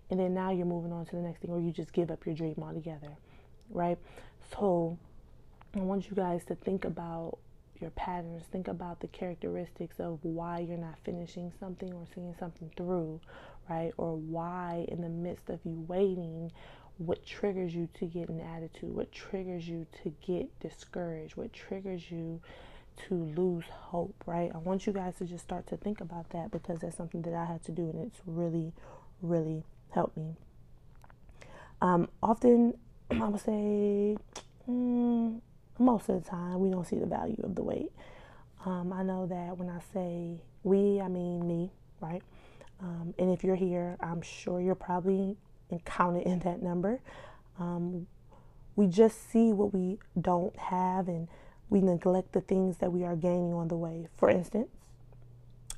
And 0.10 0.20
then 0.20 0.34
now 0.34 0.52
you're 0.52 0.66
moving 0.66 0.92
on 0.92 1.06
to 1.06 1.16
the 1.16 1.22
next 1.22 1.40
thing 1.42 1.52
or 1.52 1.60
you 1.62 1.72
just 1.72 1.94
give 1.94 2.12
up 2.12 2.26
your 2.26 2.36
dream 2.36 2.56
altogether 2.62 3.18
right? 3.70 3.98
So 4.56 4.98
i 5.76 5.80
want 5.80 6.08
you 6.10 6.16
guys 6.16 6.44
to 6.46 6.54
think 6.54 6.86
about 6.86 7.40
your 7.82 7.90
patterns 7.92 8.44
think 8.52 8.68
about 8.68 9.00
the 9.00 9.08
characteristics 9.08 10.00
of 10.00 10.20
why 10.22 10.60
you're 10.60 10.78
not 10.78 10.96
finishing 11.04 11.52
something 11.60 11.92
or 11.94 12.06
seeing 12.14 12.36
something 12.40 12.70
through 12.78 13.20
right? 13.70 13.92
Or 13.98 14.16
why 14.16 14.86
in 14.90 15.02
the 15.02 15.10
midst 15.10 15.50
of 15.50 15.60
you 15.64 15.84
waiting 15.88 16.52
what 16.98 17.26
triggers 17.26 17.74
you 17.74 17.90
to 17.96 18.06
get 18.06 18.30
an 18.30 18.40
attitude? 18.40 18.94
What 18.94 19.12
triggers 19.12 19.68
you 19.68 19.88
to 20.04 20.14
get 20.26 20.60
discouraged? 20.60 21.36
What 21.36 21.52
triggers 21.52 22.12
you 22.12 22.40
to 23.08 23.16
lose 23.36 23.66
hope, 23.70 24.16
right? 24.26 24.52
I 24.54 24.58
want 24.58 24.86
you 24.88 24.94
guys 24.94 25.16
to 25.18 25.26
just 25.26 25.44
start 25.44 25.68
to 25.68 25.78
think 25.78 26.02
about 26.02 26.30
that 26.30 26.52
because 26.52 26.80
that's 26.80 26.98
something 26.98 27.22
that 27.24 27.34
I 27.34 27.46
had 27.46 27.64
to 27.66 27.72
do 27.72 27.90
and 27.90 28.06
it's 28.06 28.20
really, 28.26 28.74
really 29.22 29.64
helped 29.92 30.18
me. 30.18 30.36
Um, 31.82 32.10
often, 32.22 32.76
I 33.12 33.28
would 33.28 33.42
say, 33.42 34.18
mm, 34.70 35.42
most 35.80 36.10
of 36.10 36.24
the 36.24 36.30
time, 36.30 36.60
we 36.60 36.70
don't 36.70 36.86
see 36.86 36.98
the 36.98 37.06
value 37.06 37.42
of 37.44 37.56
the 37.56 37.64
wait. 37.64 37.92
Um, 38.66 38.94
I 38.94 39.04
know 39.04 39.26
that 39.26 39.58
when 39.58 39.70
I 39.70 39.80
say 39.94 40.40
we, 40.64 41.02
I 41.02 41.08
mean 41.08 41.46
me, 41.46 41.72
right? 42.00 42.22
Um, 42.82 43.14
and 43.20 43.32
if 43.32 43.44
you're 43.44 43.56
here, 43.56 43.98
I'm 44.00 44.22
sure 44.22 44.62
you're 44.62 44.76
probably 44.76 45.38
counted 45.86 46.24
in 46.28 46.40
that 46.40 46.62
number. 46.62 47.00
Um, 47.60 48.08
we 48.76 48.88
just 48.88 49.30
see 49.32 49.54
what 49.54 49.74
we 49.74 50.00
don't 50.20 50.58
have 50.58 51.08
and 51.08 51.28
we 51.74 51.82
neglect 51.82 52.34
the 52.34 52.42
things 52.42 52.78
that 52.78 52.94
we 52.94 53.04
are 53.04 53.16
gaining 53.16 53.52
on 53.52 53.68
the 53.68 53.76
way. 53.76 54.08
For 54.16 54.30
instance, 54.30 54.70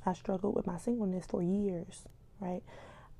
I 0.04 0.12
struggled 0.12 0.54
with 0.54 0.66
my 0.66 0.76
singleness 0.76 1.24
for 1.26 1.42
years, 1.42 2.04
right? 2.38 2.60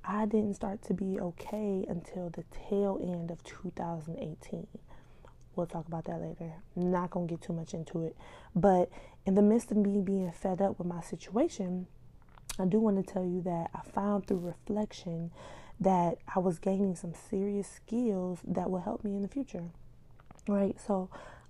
I 0.05 0.27
didn't 0.27 0.53
start 0.53 0.83
to 0.83 0.93
be 0.93 1.19
okay 1.19 1.83
until 1.89 2.29
the 2.29 2.43
tail 2.69 2.99
end 3.01 3.31
of 3.31 3.43
2018. 3.43 4.67
We'll 5.55 5.65
talk 5.65 5.87
about 5.87 6.05
that 6.05 6.21
later. 6.21 6.53
Not 6.75 7.09
going 7.09 7.27
to 7.27 7.33
get 7.33 7.41
too 7.41 7.53
much 7.53 7.73
into 7.73 8.05
it. 8.05 8.15
But 8.55 8.91
in 9.25 9.33
the 9.33 9.41
midst 9.41 9.71
of 9.71 9.77
me 9.77 9.99
being 9.99 10.31
fed 10.31 10.61
up 10.61 10.77
with 10.77 10.87
my 10.87 11.01
situation, 11.01 11.87
I 12.59 12.65
do 12.65 12.79
want 12.79 13.03
to 13.03 13.11
tell 13.11 13.25
you 13.25 13.41
that 13.41 13.71
I 13.73 13.79
found 13.89 14.27
through 14.27 14.37
reflection 14.37 15.31
that 15.79 16.19
I 16.35 16.37
was 16.37 16.59
gaining 16.59 16.95
some 16.95 17.15
serious 17.15 17.67
skills 17.67 18.37
that 18.47 18.69
will 18.69 18.81
help 18.81 19.03
me 19.03 19.15
in 19.15 19.23
the 19.23 19.27
future. 19.27 19.63
Right? 20.47 20.77
So 20.79 21.09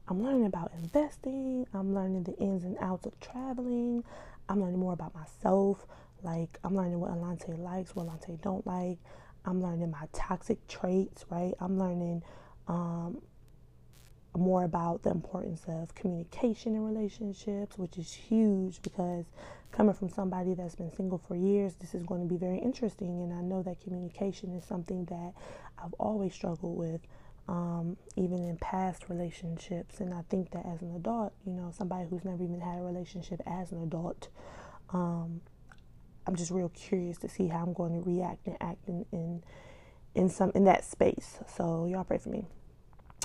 I'm 0.10 0.24
learning 0.24 0.46
about 0.46 0.72
investing. 0.82 1.68
I'm 1.74 1.94
learning 1.94 2.24
the 2.24 2.36
ins 2.38 2.64
and 2.64 2.78
outs 2.80 3.06
of 3.06 3.20
traveling. 3.20 4.04
I'm 4.48 4.62
learning 4.62 4.80
more 4.80 4.94
about 4.94 5.14
myself. 5.14 5.86
Like 6.24 6.58
I'm 6.64 6.76
learning 6.76 7.00
what 7.00 7.12
Alante 7.12 7.58
likes, 7.60 7.96
what 7.96 8.08
Alante 8.08 8.42
don't 8.42 8.66
like. 8.66 9.00
I'm 9.46 9.62
learning 9.62 9.92
my 9.92 10.08
toxic 10.14 10.66
traits, 10.68 11.26
right? 11.30 11.54
I'm 11.60 11.78
learning 11.78 12.24
um, 12.68 13.22
more 14.36 14.64
about 14.64 15.04
the 15.04 15.10
importance 15.10 15.64
of 15.68 15.94
communication 15.96 16.76
in 16.76 16.84
relationships, 16.84 17.78
which 17.78 17.98
is 17.98 18.14
huge 18.14 18.82
because 18.82 19.26
coming 19.72 19.94
from 19.94 20.10
somebody 20.10 20.54
that's 20.54 20.76
been 20.76 20.92
single 20.92 21.18
for 21.18 21.36
years, 21.36 21.76
this 21.76 21.94
is 21.94 22.04
going 22.04 22.22
to 22.22 22.28
be 22.28 22.38
very 22.38 22.60
interesting. 22.60 23.22
And 23.24 23.34
I 23.34 23.42
know 23.42 23.62
that 23.64 23.82
communication 23.82 24.52
is 24.56 24.64
something 24.66 25.06
that 25.06 25.34
I've 25.78 25.94
always 25.94 26.34
struggled 26.34 26.78
with 26.78 27.02
um, 27.48 27.98
even 28.16 28.40
in 28.40 28.58
past 28.58 29.06
relationships. 29.10 30.00
And 30.00 30.14
I 30.14 30.22
think 30.30 30.52
that 30.52 30.66
as 30.66 30.82
an 30.82 30.96
adult, 30.96 31.34
you 31.46 31.54
know, 31.54 31.72
somebody 31.76 32.08
who's 32.10 32.26
never 32.26 32.44
even 32.44 32.62
had 32.62 32.80
a 32.80 32.82
relationship 32.82 33.42
as 33.46 33.72
an 33.72 33.84
adult, 33.84 34.30
um, 34.92 35.42
I'm 36.26 36.36
just 36.36 36.52
real 36.52 36.70
curious 36.70 37.18
to 37.20 37.30
see 37.30 37.48
how 37.48 37.64
I'm 37.64 37.74
going 37.74 37.94
to 37.94 38.10
react 38.10 38.48
and 38.48 38.58
act 38.62 38.88
in, 38.88 39.06
in 39.12 39.44
in 40.16 40.30
some 40.30 40.52
in 40.56 40.64
that 40.66 40.84
space. 40.84 41.40
So 41.48 41.86
y'all 41.86 42.04
pray 42.04 42.18
for 42.18 42.30
me. 42.30 42.46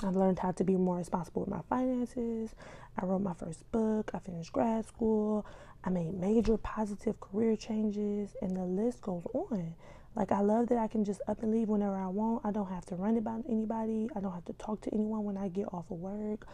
I've 0.03 0.15
learned 0.15 0.39
how 0.39 0.51
to 0.51 0.63
be 0.63 0.75
more 0.75 0.97
responsible 0.97 1.41
with 1.41 1.49
my 1.49 1.61
finances. 1.69 2.55
I 2.97 3.05
wrote 3.05 3.21
my 3.21 3.33
first 3.33 3.69
book. 3.71 4.11
I 4.13 4.19
finished 4.19 4.51
grad 4.53 4.85
school. 4.85 5.45
I 5.83 5.89
made 5.89 6.13
major 6.13 6.57
positive 6.57 7.19
career 7.19 7.55
changes, 7.55 8.35
and 8.41 8.55
the 8.55 8.63
list 8.63 9.01
goes 9.01 9.23
on. 9.33 9.75
Like, 10.15 10.31
I 10.31 10.41
love 10.41 10.67
that 10.69 10.77
I 10.77 10.87
can 10.87 11.03
just 11.03 11.21
up 11.27 11.41
and 11.41 11.51
leave 11.51 11.69
whenever 11.69 11.95
I 11.95 12.07
want. 12.07 12.45
I 12.45 12.51
don't 12.51 12.69
have 12.69 12.85
to 12.87 12.95
run 12.95 13.17
about 13.17 13.43
anybody. 13.49 14.09
I 14.15 14.19
don't 14.19 14.33
have 14.33 14.45
to 14.45 14.53
talk 14.53 14.81
to 14.81 14.93
anyone 14.93 15.23
when 15.23 15.37
I 15.37 15.47
get 15.47 15.65
off 15.73 15.89
of 15.89 15.97
work. 15.97 16.45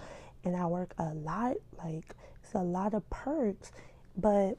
And 0.46 0.56
I 0.56 0.66
work 0.68 0.94
a 0.98 1.13
lot. 1.13 1.58
Like, 1.78 2.16
it's 2.44 2.54
a 2.54 2.60
lot 2.60 2.94
of 2.94 3.10
perks. 3.10 3.72
But 4.18 4.58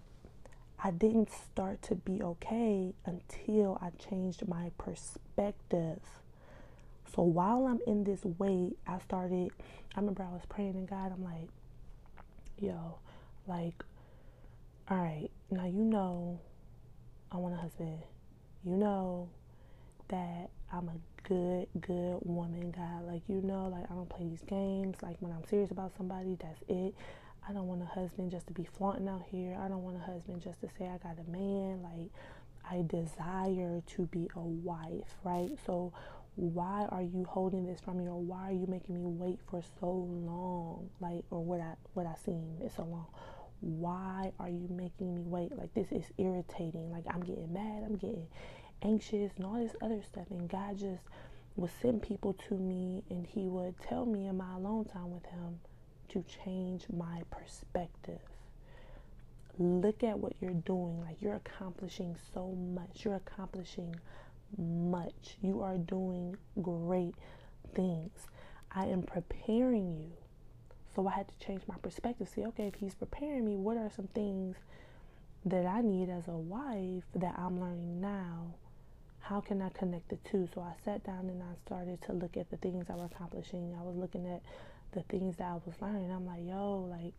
I 0.82 0.90
didn't 0.90 1.30
start 1.30 1.82
to 1.82 1.94
be 1.94 2.22
okay 2.22 2.94
until 3.06 3.78
I 3.80 3.90
changed 3.90 4.46
my 4.46 4.70
perspective. 4.76 6.00
So 7.14 7.22
while 7.22 7.66
I'm 7.66 7.80
in 7.86 8.04
this 8.04 8.20
wait, 8.38 8.76
I 8.86 8.98
started, 9.00 9.50
I 9.94 10.00
remember 10.00 10.22
I 10.22 10.32
was 10.32 10.42
praying 10.48 10.74
to 10.74 10.90
God. 10.90 11.12
I'm 11.12 11.24
like, 11.24 11.48
yo, 12.58 12.98
like, 13.46 13.82
all 14.88 14.98
right, 14.98 15.30
now 15.50 15.66
you 15.66 15.84
know 15.84 16.40
I 17.32 17.36
want 17.36 17.54
a 17.54 17.58
husband 17.58 18.02
you 18.64 18.76
know 18.76 19.28
that 20.08 20.50
I'm 20.72 20.88
a 20.88 21.28
good, 21.28 21.68
good 21.80 22.18
woman, 22.22 22.72
God. 22.76 23.06
Like, 23.06 23.22
you 23.28 23.40
know, 23.42 23.68
like, 23.68 23.84
I 23.90 23.94
don't 23.94 24.08
play 24.08 24.26
these 24.28 24.42
games. 24.46 24.96
Like, 25.02 25.16
when 25.20 25.32
I'm 25.32 25.44
serious 25.48 25.70
about 25.70 25.92
somebody, 25.96 26.36
that's 26.40 26.60
it. 26.68 26.94
I 27.48 27.52
don't 27.52 27.66
want 27.66 27.82
a 27.82 27.86
husband 27.86 28.30
just 28.30 28.46
to 28.48 28.52
be 28.52 28.64
flaunting 28.64 29.08
out 29.08 29.24
here. 29.30 29.56
I 29.60 29.68
don't 29.68 29.82
want 29.82 29.96
a 29.96 30.00
husband 30.00 30.42
just 30.42 30.60
to 30.60 30.68
say 30.78 30.86
I 30.86 30.98
got 30.98 31.16
a 31.18 31.30
man. 31.30 31.82
Like, 31.82 32.10
I 32.68 32.82
desire 32.86 33.82
to 33.86 34.06
be 34.06 34.28
a 34.36 34.40
wife, 34.40 35.14
right? 35.24 35.50
So, 35.66 35.92
why 36.36 36.86
are 36.90 37.02
you 37.02 37.26
holding 37.28 37.66
this 37.66 37.80
from 37.80 37.98
me, 37.98 38.08
or 38.08 38.20
why 38.20 38.48
are 38.48 38.52
you 38.52 38.66
making 38.66 38.94
me 38.94 39.02
wait 39.04 39.40
for 39.50 39.62
so 39.80 39.86
long? 39.90 40.88
Like, 41.00 41.24
or 41.30 41.42
what 41.44 41.60
I 41.60 41.74
what 41.94 42.06
I 42.06 42.14
seen 42.24 42.58
is 42.64 42.72
so 42.74 42.84
long. 42.84 43.06
Why 43.60 44.32
are 44.38 44.48
you 44.48 44.68
making 44.70 45.14
me 45.14 45.22
wait? 45.24 45.56
Like, 45.56 45.74
this 45.74 45.92
is 45.92 46.04
irritating. 46.18 46.90
Like, 46.90 47.04
I'm 47.08 47.20
getting 47.20 47.52
mad. 47.52 47.84
I'm 47.84 47.96
getting 47.96 48.26
anxious 48.82 49.32
and 49.36 49.44
all 49.44 49.62
this 49.62 49.76
other 49.82 50.02
stuff. 50.02 50.26
And 50.30 50.48
God 50.48 50.78
just 50.78 51.02
would 51.56 51.70
send 51.82 52.02
people 52.02 52.34
to 52.48 52.54
me 52.54 53.02
and 53.10 53.26
He 53.26 53.48
would 53.48 53.74
tell 53.80 54.06
me 54.06 54.26
in 54.28 54.36
my 54.36 54.54
alone 54.54 54.86
time 54.86 55.10
with 55.10 55.26
Him 55.26 55.60
to 56.10 56.24
change 56.44 56.86
my 56.90 57.22
perspective. 57.30 58.20
Look 59.58 60.02
at 60.02 60.18
what 60.18 60.32
you're 60.40 60.52
doing. 60.52 61.00
Like 61.00 61.20
you're 61.20 61.34
accomplishing 61.36 62.16
so 62.32 62.52
much. 62.52 63.04
You're 63.04 63.16
accomplishing 63.16 63.94
much. 64.56 65.36
You 65.42 65.62
are 65.62 65.76
doing 65.76 66.36
great 66.62 67.14
things. 67.74 68.26
I 68.72 68.86
am 68.86 69.02
preparing 69.02 69.96
you. 69.96 70.12
So 70.94 71.06
I 71.06 71.12
had 71.12 71.28
to 71.28 71.46
change 71.46 71.62
my 71.66 71.76
perspective. 71.82 72.28
See, 72.28 72.44
okay, 72.46 72.66
if 72.66 72.74
he's 72.74 72.94
preparing 72.94 73.44
me, 73.44 73.56
what 73.56 73.76
are 73.76 73.90
some 73.94 74.08
things 74.08 74.56
that 75.44 75.66
I 75.66 75.80
need 75.80 76.10
as 76.10 76.28
a 76.28 76.36
wife 76.36 77.04
that 77.14 77.34
I'm 77.38 77.60
learning 77.60 78.00
now? 78.00 78.54
How 79.20 79.40
can 79.40 79.62
I 79.62 79.68
connect 79.68 80.08
the 80.08 80.16
two? 80.28 80.48
So 80.54 80.60
I 80.60 80.72
sat 80.84 81.04
down 81.04 81.28
and 81.28 81.42
I 81.42 81.54
started 81.64 82.02
to 82.02 82.12
look 82.12 82.36
at 82.36 82.50
the 82.50 82.56
things 82.56 82.86
I 82.90 82.94
was 82.94 83.10
accomplishing. 83.12 83.76
I 83.78 83.82
was 83.82 83.96
looking 83.96 84.26
at 84.26 84.42
the 84.92 85.02
things 85.02 85.36
that 85.36 85.44
I 85.44 85.54
was 85.54 85.80
learning. 85.80 86.10
I'm 86.10 86.26
like, 86.26 86.44
yo, 86.44 86.88
like, 86.90 87.14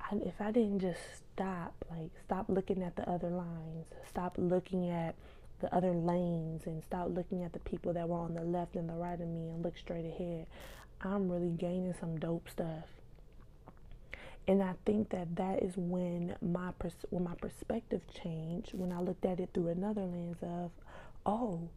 I, 0.00 0.16
if 0.28 0.40
I 0.40 0.50
didn't 0.50 0.80
just 0.80 1.00
stop, 1.34 1.74
like, 1.90 2.10
stop 2.24 2.46
looking 2.48 2.82
at 2.82 2.96
the 2.96 3.08
other 3.08 3.30
lines, 3.30 3.86
stop 4.08 4.34
looking 4.36 4.90
at 4.90 5.14
the 5.60 5.74
other 5.74 5.92
lanes 5.92 6.66
and 6.66 6.82
stop 6.84 7.08
looking 7.10 7.42
at 7.42 7.52
the 7.52 7.58
people 7.60 7.92
that 7.94 8.08
were 8.08 8.18
on 8.18 8.34
the 8.34 8.42
left 8.42 8.76
and 8.76 8.88
the 8.88 8.94
right 8.94 9.20
of 9.20 9.26
me 9.28 9.48
and 9.48 9.64
look 9.64 9.76
straight 9.76 10.04
ahead, 10.04 10.46
I'm 11.02 11.28
really 11.30 11.50
gaining 11.50 11.94
some 11.98 12.18
dope 12.18 12.48
stuff. 12.48 12.84
And 14.46 14.62
I 14.62 14.74
think 14.86 15.10
that 15.10 15.36
that 15.36 15.62
is 15.62 15.74
when 15.76 16.34
my 16.40 16.72
pers- 16.78 17.04
when 17.10 17.24
my 17.24 17.34
perspective 17.34 18.00
changed 18.08 18.72
when 18.72 18.92
I 18.92 19.00
looked 19.00 19.26
at 19.26 19.40
it 19.40 19.50
through 19.52 19.68
another 19.68 20.02
lens 20.02 20.38
of, 20.42 20.70
oh, 21.26 21.68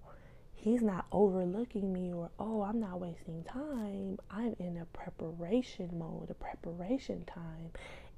he's 0.55 0.81
not 0.81 1.05
overlooking 1.11 1.91
me 1.91 2.13
or 2.13 2.29
oh, 2.39 2.61
I'm 2.61 2.79
not 2.79 2.99
wasting 2.99 3.43
time. 3.43 4.19
I'm 4.29 4.55
in 4.57 4.77
a 4.77 4.85
preparation 4.85 5.99
mode, 5.99 6.29
a 6.29 6.33
preparation 6.33 7.25
time 7.25 7.71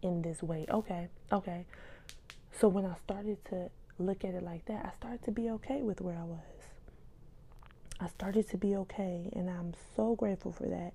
in 0.03 0.21
this 0.21 0.43
way. 0.43 0.67
Okay, 0.69 1.07
okay. 1.31 1.65
So 2.59 2.67
when 2.67 2.85
I 2.85 2.95
started 3.03 3.43
to 3.45 3.71
look 3.97 4.23
at 4.23 4.35
it 4.35 4.43
like 4.43 4.65
that, 4.65 4.85
I 4.85 4.95
started 4.97 5.23
to 5.23 5.31
be 5.31 5.49
okay 5.51 5.81
with 5.81 5.99
where 5.99 6.17
I 6.17 6.23
was. 6.23 6.52
I 8.03 8.07
started 8.09 8.49
to 8.49 8.57
be 8.57 8.75
okay, 8.75 9.29
and 9.33 9.49
I'm 9.49 9.73
so 9.95 10.15
grateful 10.15 10.51
for 10.51 10.67
that. 10.67 10.91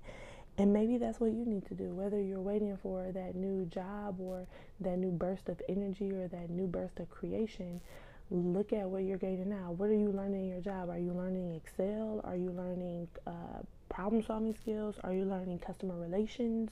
And 0.59 0.71
maybe 0.71 0.97
that's 0.97 1.19
what 1.19 1.31
you 1.31 1.43
need 1.43 1.65
to 1.67 1.73
do, 1.73 1.85
whether 1.85 2.21
you're 2.21 2.39
waiting 2.41 2.77
for 2.77 3.11
that 3.11 3.33
new 3.33 3.65
job 3.65 4.17
or 4.19 4.45
that 4.81 4.97
new 4.99 5.09
burst 5.09 5.49
of 5.49 5.59
energy 5.67 6.11
or 6.11 6.27
that 6.27 6.51
new 6.51 6.67
burst 6.67 6.99
of 6.99 7.09
creation. 7.09 7.81
Look 8.29 8.73
at 8.73 8.87
what 8.87 9.03
you're 9.03 9.17
gaining 9.17 9.49
now. 9.49 9.71
What 9.71 9.89
are 9.89 9.95
you 9.95 10.11
learning 10.11 10.41
in 10.43 10.49
your 10.49 10.61
job? 10.61 10.89
Are 10.89 10.99
you 10.99 11.13
learning 11.13 11.55
Excel? 11.55 12.21
Are 12.23 12.35
you 12.35 12.51
learning 12.51 13.07
uh, 13.25 13.63
problem 13.89 14.21
solving 14.21 14.53
skills? 14.53 14.95
Are 15.03 15.13
you 15.13 15.25
learning 15.25 15.59
customer 15.59 15.95
relations? 15.95 16.69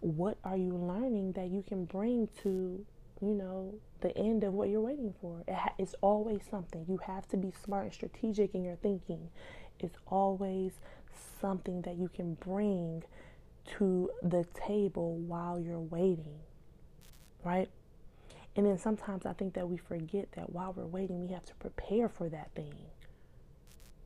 What 0.00 0.36
are 0.44 0.58
you 0.58 0.76
learning 0.76 1.32
that 1.32 1.48
you 1.48 1.64
can 1.66 1.86
bring 1.86 2.28
to 2.42 2.84
you 3.20 3.34
know, 3.34 3.74
the 4.00 4.16
end 4.16 4.44
of 4.44 4.54
what 4.54 4.68
you're 4.68 4.80
waiting 4.80 5.14
for. 5.20 5.42
It 5.46 5.54
ha- 5.54 5.74
it's 5.78 5.94
always 6.00 6.40
something. 6.50 6.86
You 6.88 6.98
have 7.06 7.28
to 7.28 7.36
be 7.36 7.52
smart 7.64 7.84
and 7.84 7.92
strategic 7.94 8.54
in 8.54 8.64
your 8.64 8.76
thinking. 8.76 9.28
It's 9.82 9.98
always 10.06 10.72
something 11.40 11.82
that 11.82 11.96
you 11.96 12.08
can 12.08 12.34
bring 12.34 13.02
to 13.78 14.10
the 14.22 14.46
table 14.66 15.16
while 15.16 15.60
you're 15.60 15.78
waiting, 15.78 16.40
right? 17.44 17.68
And 18.56 18.66
then 18.66 18.78
sometimes 18.78 19.26
I 19.26 19.32
think 19.32 19.54
that 19.54 19.68
we 19.68 19.76
forget 19.76 20.32
that 20.32 20.50
while 20.50 20.72
we're 20.72 20.86
waiting, 20.86 21.26
we 21.26 21.32
have 21.32 21.44
to 21.46 21.54
prepare 21.54 22.08
for 22.08 22.28
that 22.28 22.50
thing. 22.54 22.74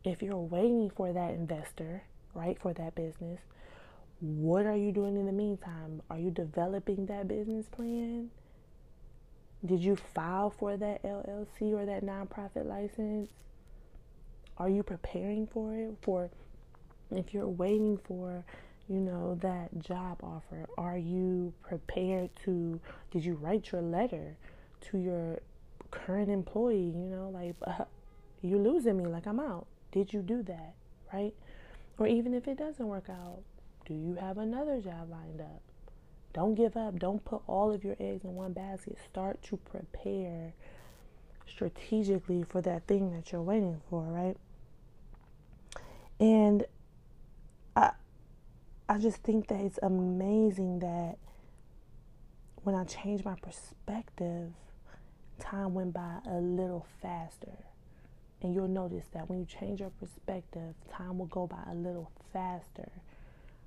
If 0.04 0.22
you're 0.22 0.36
waiting 0.36 0.90
for 0.94 1.12
that 1.12 1.30
investor, 1.30 2.02
right, 2.34 2.58
for 2.60 2.74
that 2.74 2.94
business, 2.94 3.40
what 4.20 4.66
are 4.66 4.76
you 4.76 4.92
doing 4.92 5.16
in 5.16 5.26
the 5.26 5.32
meantime? 5.32 6.02
Are 6.10 6.18
you 6.18 6.30
developing 6.30 7.06
that 7.06 7.26
business 7.26 7.66
plan? 7.68 8.30
Did 9.64 9.80
you 9.80 9.96
file 9.96 10.50
for 10.50 10.76
that 10.76 11.02
LLC 11.02 11.72
or 11.72 11.86
that 11.86 12.04
nonprofit 12.04 12.66
license? 12.66 13.30
Are 14.58 14.68
you 14.68 14.82
preparing 14.82 15.46
for 15.46 15.74
it? 15.74 15.96
For 16.02 16.30
if 17.10 17.34
you're 17.34 17.48
waiting 17.48 17.98
for, 17.98 18.44
you 18.88 19.00
know, 19.00 19.36
that 19.42 19.78
job 19.78 20.18
offer, 20.22 20.66
are 20.78 20.98
you 20.98 21.52
prepared 21.62 22.30
to? 22.44 22.80
Did 23.10 23.24
you 23.24 23.34
write 23.34 23.72
your 23.72 23.82
letter 23.82 24.36
to 24.90 24.98
your 24.98 25.40
current 25.90 26.30
employee? 26.30 26.92
You 26.94 27.08
know, 27.08 27.30
like 27.30 27.56
uh, 27.66 27.84
you're 28.42 28.58
losing 28.58 28.96
me, 28.96 29.06
like 29.06 29.26
I'm 29.26 29.40
out. 29.40 29.66
Did 29.90 30.12
you 30.12 30.22
do 30.22 30.42
that, 30.44 30.74
right? 31.12 31.34
Or 31.98 32.06
even 32.06 32.34
if 32.34 32.48
it 32.48 32.58
doesn't 32.58 32.86
work 32.86 33.08
out, 33.08 33.42
do 33.86 33.94
you 33.94 34.14
have 34.14 34.38
another 34.38 34.80
job 34.80 35.10
lined 35.10 35.40
up? 35.40 35.62
Don't 36.32 36.54
give 36.54 36.76
up. 36.76 36.98
Don't 36.98 37.24
put 37.24 37.42
all 37.46 37.72
of 37.72 37.84
your 37.84 37.94
eggs 38.00 38.24
in 38.24 38.34
one 38.34 38.52
basket. 38.52 38.98
Start 39.08 39.40
to 39.44 39.56
prepare 39.56 40.52
strategically 41.46 42.42
for 42.42 42.60
that 42.62 42.86
thing 42.86 43.12
that 43.12 43.30
you're 43.30 43.42
waiting 43.42 43.80
for, 43.88 44.02
right? 44.02 44.36
And 46.20 46.64
I 47.76 47.90
I 48.88 48.98
just 48.98 49.18
think 49.18 49.48
that 49.48 49.60
it's 49.60 49.78
amazing 49.82 50.80
that 50.80 51.16
when 52.62 52.74
I 52.74 52.84
changed 52.84 53.24
my 53.24 53.34
perspective, 53.36 54.52
time 55.38 55.74
went 55.74 55.92
by 55.92 56.18
a 56.26 56.38
little 56.40 56.86
faster. 57.02 57.58
And 58.42 58.54
you'll 58.54 58.68
notice 58.68 59.04
that 59.12 59.28
when 59.28 59.40
you 59.40 59.46
change 59.46 59.80
your 59.80 59.90
perspective, 59.90 60.74
time 60.92 61.18
will 61.18 61.26
go 61.26 61.46
by 61.46 61.62
a 61.70 61.74
little 61.74 62.10
faster 62.32 62.90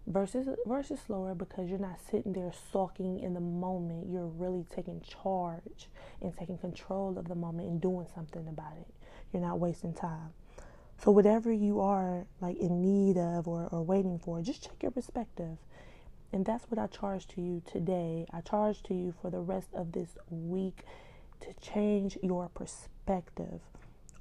versus 0.05 0.47
versus 0.65 0.99
slower 1.05 1.35
because 1.35 1.69
you're 1.69 1.79
not 1.79 1.99
sitting 2.09 2.33
there 2.33 2.51
sulking 2.71 3.19
in 3.19 3.33
the 3.33 3.39
moment. 3.39 4.07
You're 4.09 4.27
really 4.27 4.65
taking 4.73 5.01
charge 5.01 5.89
and 6.21 6.35
taking 6.37 6.57
control 6.57 7.17
of 7.17 7.27
the 7.27 7.35
moment 7.35 7.69
and 7.69 7.81
doing 7.81 8.07
something 8.13 8.47
about 8.47 8.73
it. 8.79 8.87
You're 9.33 9.41
not 9.41 9.59
wasting 9.59 9.93
time 9.93 10.33
so 11.03 11.11
whatever 11.11 11.51
you 11.51 11.79
are 11.79 12.25
like 12.41 12.57
in 12.57 12.81
need 12.81 13.17
of 13.17 13.47
or, 13.47 13.67
or 13.71 13.83
waiting 13.83 14.19
for 14.19 14.41
just 14.41 14.63
check 14.63 14.81
your 14.81 14.91
perspective 14.91 15.57
and 16.33 16.45
that's 16.45 16.65
what 16.69 16.79
i 16.79 16.87
charge 16.87 17.27
to 17.27 17.41
you 17.41 17.61
today 17.71 18.25
i 18.33 18.41
charge 18.41 18.81
to 18.83 18.93
you 18.93 19.13
for 19.21 19.29
the 19.29 19.39
rest 19.39 19.69
of 19.73 19.91
this 19.91 20.17
week 20.29 20.83
to 21.39 21.53
change 21.61 22.17
your 22.23 22.49
perspective 22.49 23.61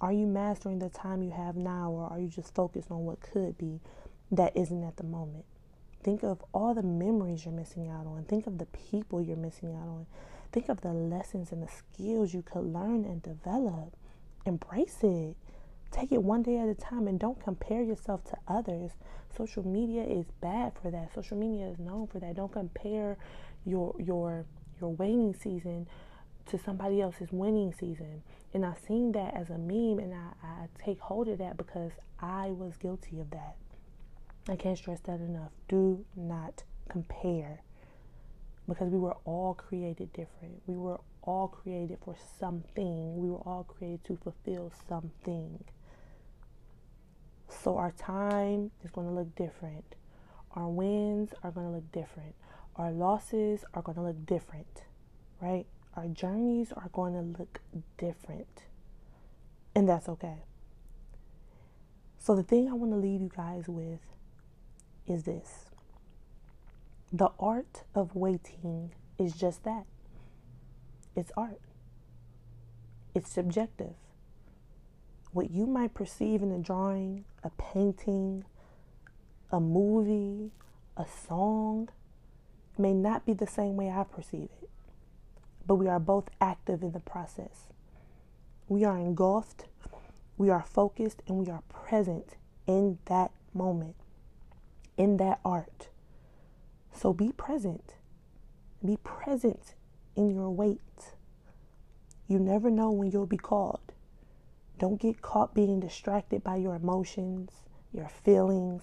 are 0.00 0.12
you 0.12 0.26
mastering 0.26 0.78
the 0.78 0.90
time 0.90 1.22
you 1.22 1.30
have 1.30 1.56
now 1.56 1.90
or 1.90 2.06
are 2.08 2.18
you 2.18 2.28
just 2.28 2.54
focused 2.54 2.90
on 2.90 3.04
what 3.04 3.20
could 3.20 3.56
be 3.56 3.80
that 4.30 4.54
isn't 4.56 4.84
at 4.84 4.96
the 4.96 5.04
moment 5.04 5.44
Think 6.06 6.22
of 6.22 6.44
all 6.54 6.72
the 6.72 6.84
memories 6.84 7.44
you're 7.44 7.52
missing 7.52 7.88
out 7.88 8.06
on. 8.06 8.24
Think 8.28 8.46
of 8.46 8.58
the 8.58 8.66
people 8.66 9.20
you're 9.20 9.36
missing 9.36 9.74
out 9.74 9.88
on. 9.88 10.06
Think 10.52 10.68
of 10.68 10.80
the 10.82 10.92
lessons 10.92 11.50
and 11.50 11.60
the 11.60 11.68
skills 11.68 12.32
you 12.32 12.42
could 12.42 12.64
learn 12.64 13.04
and 13.04 13.20
develop. 13.20 13.92
Embrace 14.44 14.98
it. 15.02 15.36
Take 15.90 16.12
it 16.12 16.22
one 16.22 16.42
day 16.42 16.58
at 16.58 16.68
a 16.68 16.74
time 16.74 17.08
and 17.08 17.18
don't 17.18 17.42
compare 17.42 17.82
yourself 17.82 18.24
to 18.24 18.36
others. 18.46 18.92
Social 19.34 19.66
media 19.66 20.02
is 20.02 20.26
bad 20.40 20.72
for 20.80 20.90
that. 20.90 21.14
Social 21.14 21.36
media 21.36 21.66
is 21.66 21.78
known 21.78 22.06
for 22.06 22.18
that. 22.20 22.36
Don't 22.36 22.52
compare 22.52 23.16
your 23.64 23.94
your 23.98 24.44
your 24.80 24.92
waiting 24.92 25.34
season 25.34 25.86
to 26.46 26.58
somebody 26.58 27.00
else's 27.00 27.32
winning 27.32 27.72
season. 27.72 28.22
And 28.54 28.64
I've 28.64 28.78
seen 28.78 29.12
that 29.12 29.34
as 29.34 29.50
a 29.50 29.58
meme 29.58 29.98
and 29.98 30.14
I, 30.14 30.46
I 30.46 30.66
take 30.82 31.00
hold 31.00 31.28
of 31.28 31.38
that 31.38 31.56
because 31.56 31.92
I 32.20 32.48
was 32.50 32.76
guilty 32.76 33.20
of 33.20 33.30
that. 33.30 33.56
I 34.48 34.56
can't 34.56 34.78
stress 34.78 35.00
that 35.00 35.20
enough. 35.20 35.50
Do 35.68 36.04
not 36.14 36.62
compare 36.88 37.62
because 38.68 38.90
we 38.90 38.98
were 38.98 39.16
all 39.24 39.54
created 39.54 40.12
different. 40.12 40.62
We 40.66 40.76
were 40.76 41.00
all 41.22 41.48
created 41.48 41.98
for 42.04 42.16
something. 42.38 43.16
We 43.16 43.28
were 43.28 43.38
all 43.38 43.64
created 43.64 44.04
to 44.04 44.16
fulfill 44.16 44.72
something. 44.88 45.64
So 47.48 47.76
our 47.76 47.92
time 47.92 48.70
is 48.84 48.90
going 48.90 49.06
to 49.06 49.12
look 49.12 49.34
different. 49.34 49.96
Our 50.52 50.68
wins 50.68 51.30
are 51.42 51.50
going 51.50 51.66
to 51.66 51.72
look 51.72 51.92
different. 51.92 52.34
Our 52.76 52.90
losses 52.90 53.64
are 53.74 53.82
going 53.82 53.96
to 53.96 54.02
look 54.02 54.26
different, 54.26 54.82
right? 55.40 55.66
Our 55.94 56.06
journeys 56.08 56.72
are 56.72 56.88
going 56.92 57.14
to 57.14 57.38
look 57.38 57.60
different. 57.98 58.64
And 59.74 59.88
that's 59.88 60.08
okay. 60.08 60.44
So 62.18 62.34
the 62.34 62.42
thing 62.42 62.68
I 62.68 62.72
want 62.74 62.92
to 62.92 62.96
leave 62.96 63.20
you 63.20 63.30
guys 63.34 63.64
with 63.68 64.00
is 65.06 65.22
this 65.24 65.66
the 67.12 67.30
art 67.38 67.84
of 67.94 68.16
waiting 68.16 68.92
is 69.18 69.34
just 69.34 69.62
that 69.64 69.86
it's 71.14 71.32
art, 71.36 71.60
it's 73.14 73.30
subjective. 73.30 73.94
What 75.36 75.50
you 75.50 75.66
might 75.66 75.92
perceive 75.92 76.42
in 76.42 76.50
a 76.50 76.58
drawing, 76.58 77.26
a 77.44 77.50
painting, 77.50 78.46
a 79.50 79.60
movie, 79.60 80.50
a 80.96 81.04
song 81.28 81.90
may 82.78 82.94
not 82.94 83.26
be 83.26 83.34
the 83.34 83.46
same 83.46 83.76
way 83.76 83.90
I 83.90 84.04
perceive 84.04 84.48
it, 84.62 84.70
but 85.66 85.74
we 85.74 85.88
are 85.88 86.00
both 86.00 86.30
active 86.40 86.82
in 86.82 86.92
the 86.92 87.00
process. 87.00 87.66
We 88.66 88.82
are 88.84 88.96
engulfed, 88.96 89.66
we 90.38 90.48
are 90.48 90.62
focused, 90.62 91.20
and 91.28 91.36
we 91.36 91.50
are 91.50 91.62
present 91.68 92.36
in 92.66 92.96
that 93.04 93.30
moment 93.52 93.96
in 94.96 95.18
that 95.18 95.40
art. 95.44 95.90
So 96.94 97.12
be 97.12 97.30
present. 97.32 97.96
Be 98.82 98.96
present 99.04 99.74
in 100.16 100.30
your 100.30 100.48
wait. 100.48 101.12
You 102.26 102.38
never 102.38 102.70
know 102.70 102.90
when 102.90 103.10
you'll 103.10 103.26
be 103.26 103.36
called. 103.36 103.85
Don't 104.78 105.00
get 105.00 105.22
caught 105.22 105.54
being 105.54 105.80
distracted 105.80 106.44
by 106.44 106.56
your 106.56 106.74
emotions, 106.74 107.50
your 107.92 108.08
feelings. 108.08 108.82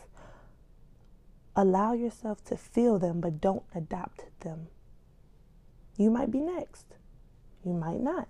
Allow 1.55 1.93
yourself 1.93 2.43
to 2.45 2.57
feel 2.57 2.97
them, 2.97 3.21
but 3.21 3.39
don't 3.39 3.63
adopt 3.75 4.25
them. 4.39 4.67
You 5.97 6.09
might 6.09 6.31
be 6.31 6.39
next. 6.39 6.95
You 7.63 7.73
might 7.73 8.01
not. 8.01 8.27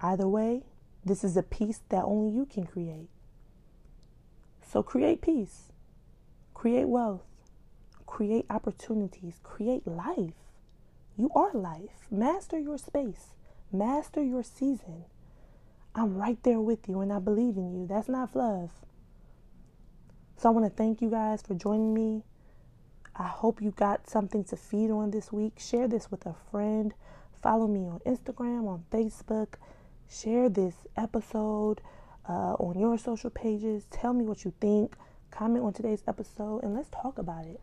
Either 0.00 0.26
way, 0.26 0.62
this 1.04 1.22
is 1.22 1.36
a 1.36 1.42
peace 1.42 1.82
that 1.90 2.04
only 2.04 2.34
you 2.34 2.46
can 2.46 2.64
create. 2.64 3.08
So 4.66 4.82
create 4.82 5.20
peace, 5.20 5.72
create 6.54 6.88
wealth, 6.88 7.24
create 8.06 8.46
opportunities, 8.48 9.38
create 9.42 9.86
life. 9.86 10.34
You 11.16 11.30
are 11.34 11.52
life. 11.52 12.06
Master 12.10 12.58
your 12.58 12.78
space, 12.78 13.34
master 13.72 14.22
your 14.22 14.42
season. 14.42 15.04
I'm 15.94 16.16
right 16.16 16.40
there 16.42 16.60
with 16.60 16.88
you 16.88 17.00
and 17.00 17.12
I 17.12 17.18
believe 17.18 17.56
in 17.56 17.72
you. 17.72 17.86
That's 17.86 18.08
not 18.08 18.32
fluff. 18.32 18.70
So 20.36 20.48
I 20.48 20.52
want 20.52 20.66
to 20.66 20.70
thank 20.70 21.00
you 21.00 21.10
guys 21.10 21.42
for 21.42 21.54
joining 21.54 21.92
me. 21.92 22.22
I 23.16 23.26
hope 23.26 23.60
you 23.60 23.72
got 23.72 24.08
something 24.08 24.44
to 24.44 24.56
feed 24.56 24.90
on 24.90 25.10
this 25.10 25.32
week. 25.32 25.54
Share 25.58 25.88
this 25.88 26.10
with 26.10 26.24
a 26.26 26.36
friend. 26.50 26.94
Follow 27.42 27.66
me 27.66 27.88
on 27.88 27.98
Instagram, 28.06 28.68
on 28.68 28.84
Facebook. 28.92 29.54
Share 30.08 30.48
this 30.48 30.74
episode 30.96 31.80
uh, 32.28 32.54
on 32.54 32.78
your 32.78 32.96
social 32.98 33.30
pages. 33.30 33.84
Tell 33.90 34.12
me 34.12 34.24
what 34.24 34.44
you 34.44 34.52
think. 34.60 34.94
Comment 35.32 35.64
on 35.64 35.72
today's 35.72 36.02
episode 36.06 36.62
and 36.62 36.74
let's 36.74 36.88
talk 36.90 37.18
about 37.18 37.46
it. 37.46 37.60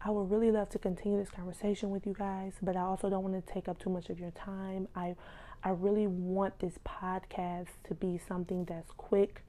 I 0.00 0.10
would 0.10 0.30
really 0.30 0.50
love 0.50 0.68
to 0.70 0.78
continue 0.78 1.18
this 1.18 1.30
conversation 1.30 1.88
with 1.90 2.06
you 2.06 2.14
guys, 2.18 2.52
but 2.60 2.76
I 2.76 2.80
also 2.80 3.08
don't 3.08 3.22
want 3.22 3.46
to 3.46 3.52
take 3.52 3.68
up 3.68 3.78
too 3.78 3.88
much 3.88 4.10
of 4.10 4.20
your 4.20 4.32
time. 4.32 4.86
I 4.94 5.16
I 5.64 5.70
really 5.70 6.06
want 6.06 6.58
this 6.58 6.74
podcast 6.86 7.68
to 7.88 7.94
be 7.94 8.20
something 8.28 8.66
that's 8.66 8.90
quick, 8.98 9.42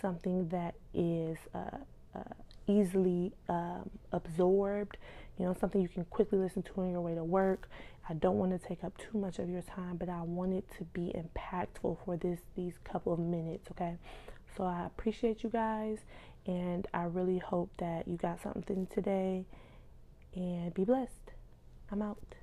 something 0.00 0.48
that 0.48 0.74
is 0.94 1.36
uh, 1.54 1.76
uh, 2.14 2.22
easily 2.66 3.32
um, 3.50 3.90
absorbed, 4.12 4.96
you 5.38 5.44
know, 5.44 5.54
something 5.60 5.82
you 5.82 5.88
can 5.88 6.06
quickly 6.06 6.38
listen 6.38 6.62
to 6.62 6.72
on 6.78 6.90
your 6.90 7.02
way 7.02 7.14
to 7.14 7.22
work. 7.22 7.68
I 8.08 8.14
don't 8.14 8.38
want 8.38 8.58
to 8.58 8.66
take 8.66 8.82
up 8.82 8.96
too 8.96 9.18
much 9.18 9.38
of 9.38 9.50
your 9.50 9.60
time, 9.60 9.98
but 9.98 10.08
I 10.08 10.22
want 10.22 10.54
it 10.54 10.64
to 10.78 10.84
be 10.84 11.14
impactful 11.14 11.98
for 12.02 12.16
this 12.16 12.40
these 12.56 12.74
couple 12.82 13.12
of 13.12 13.18
minutes, 13.18 13.70
okay? 13.72 13.98
So 14.56 14.64
I 14.64 14.86
appreciate 14.86 15.42
you 15.42 15.50
guys 15.50 15.98
and 16.46 16.86
I 16.94 17.04
really 17.04 17.38
hope 17.38 17.70
that 17.78 18.08
you 18.08 18.16
got 18.16 18.42
something 18.42 18.86
today 18.86 19.44
and 20.34 20.72
be 20.72 20.84
blessed. 20.84 21.32
I'm 21.92 22.00
out. 22.00 22.34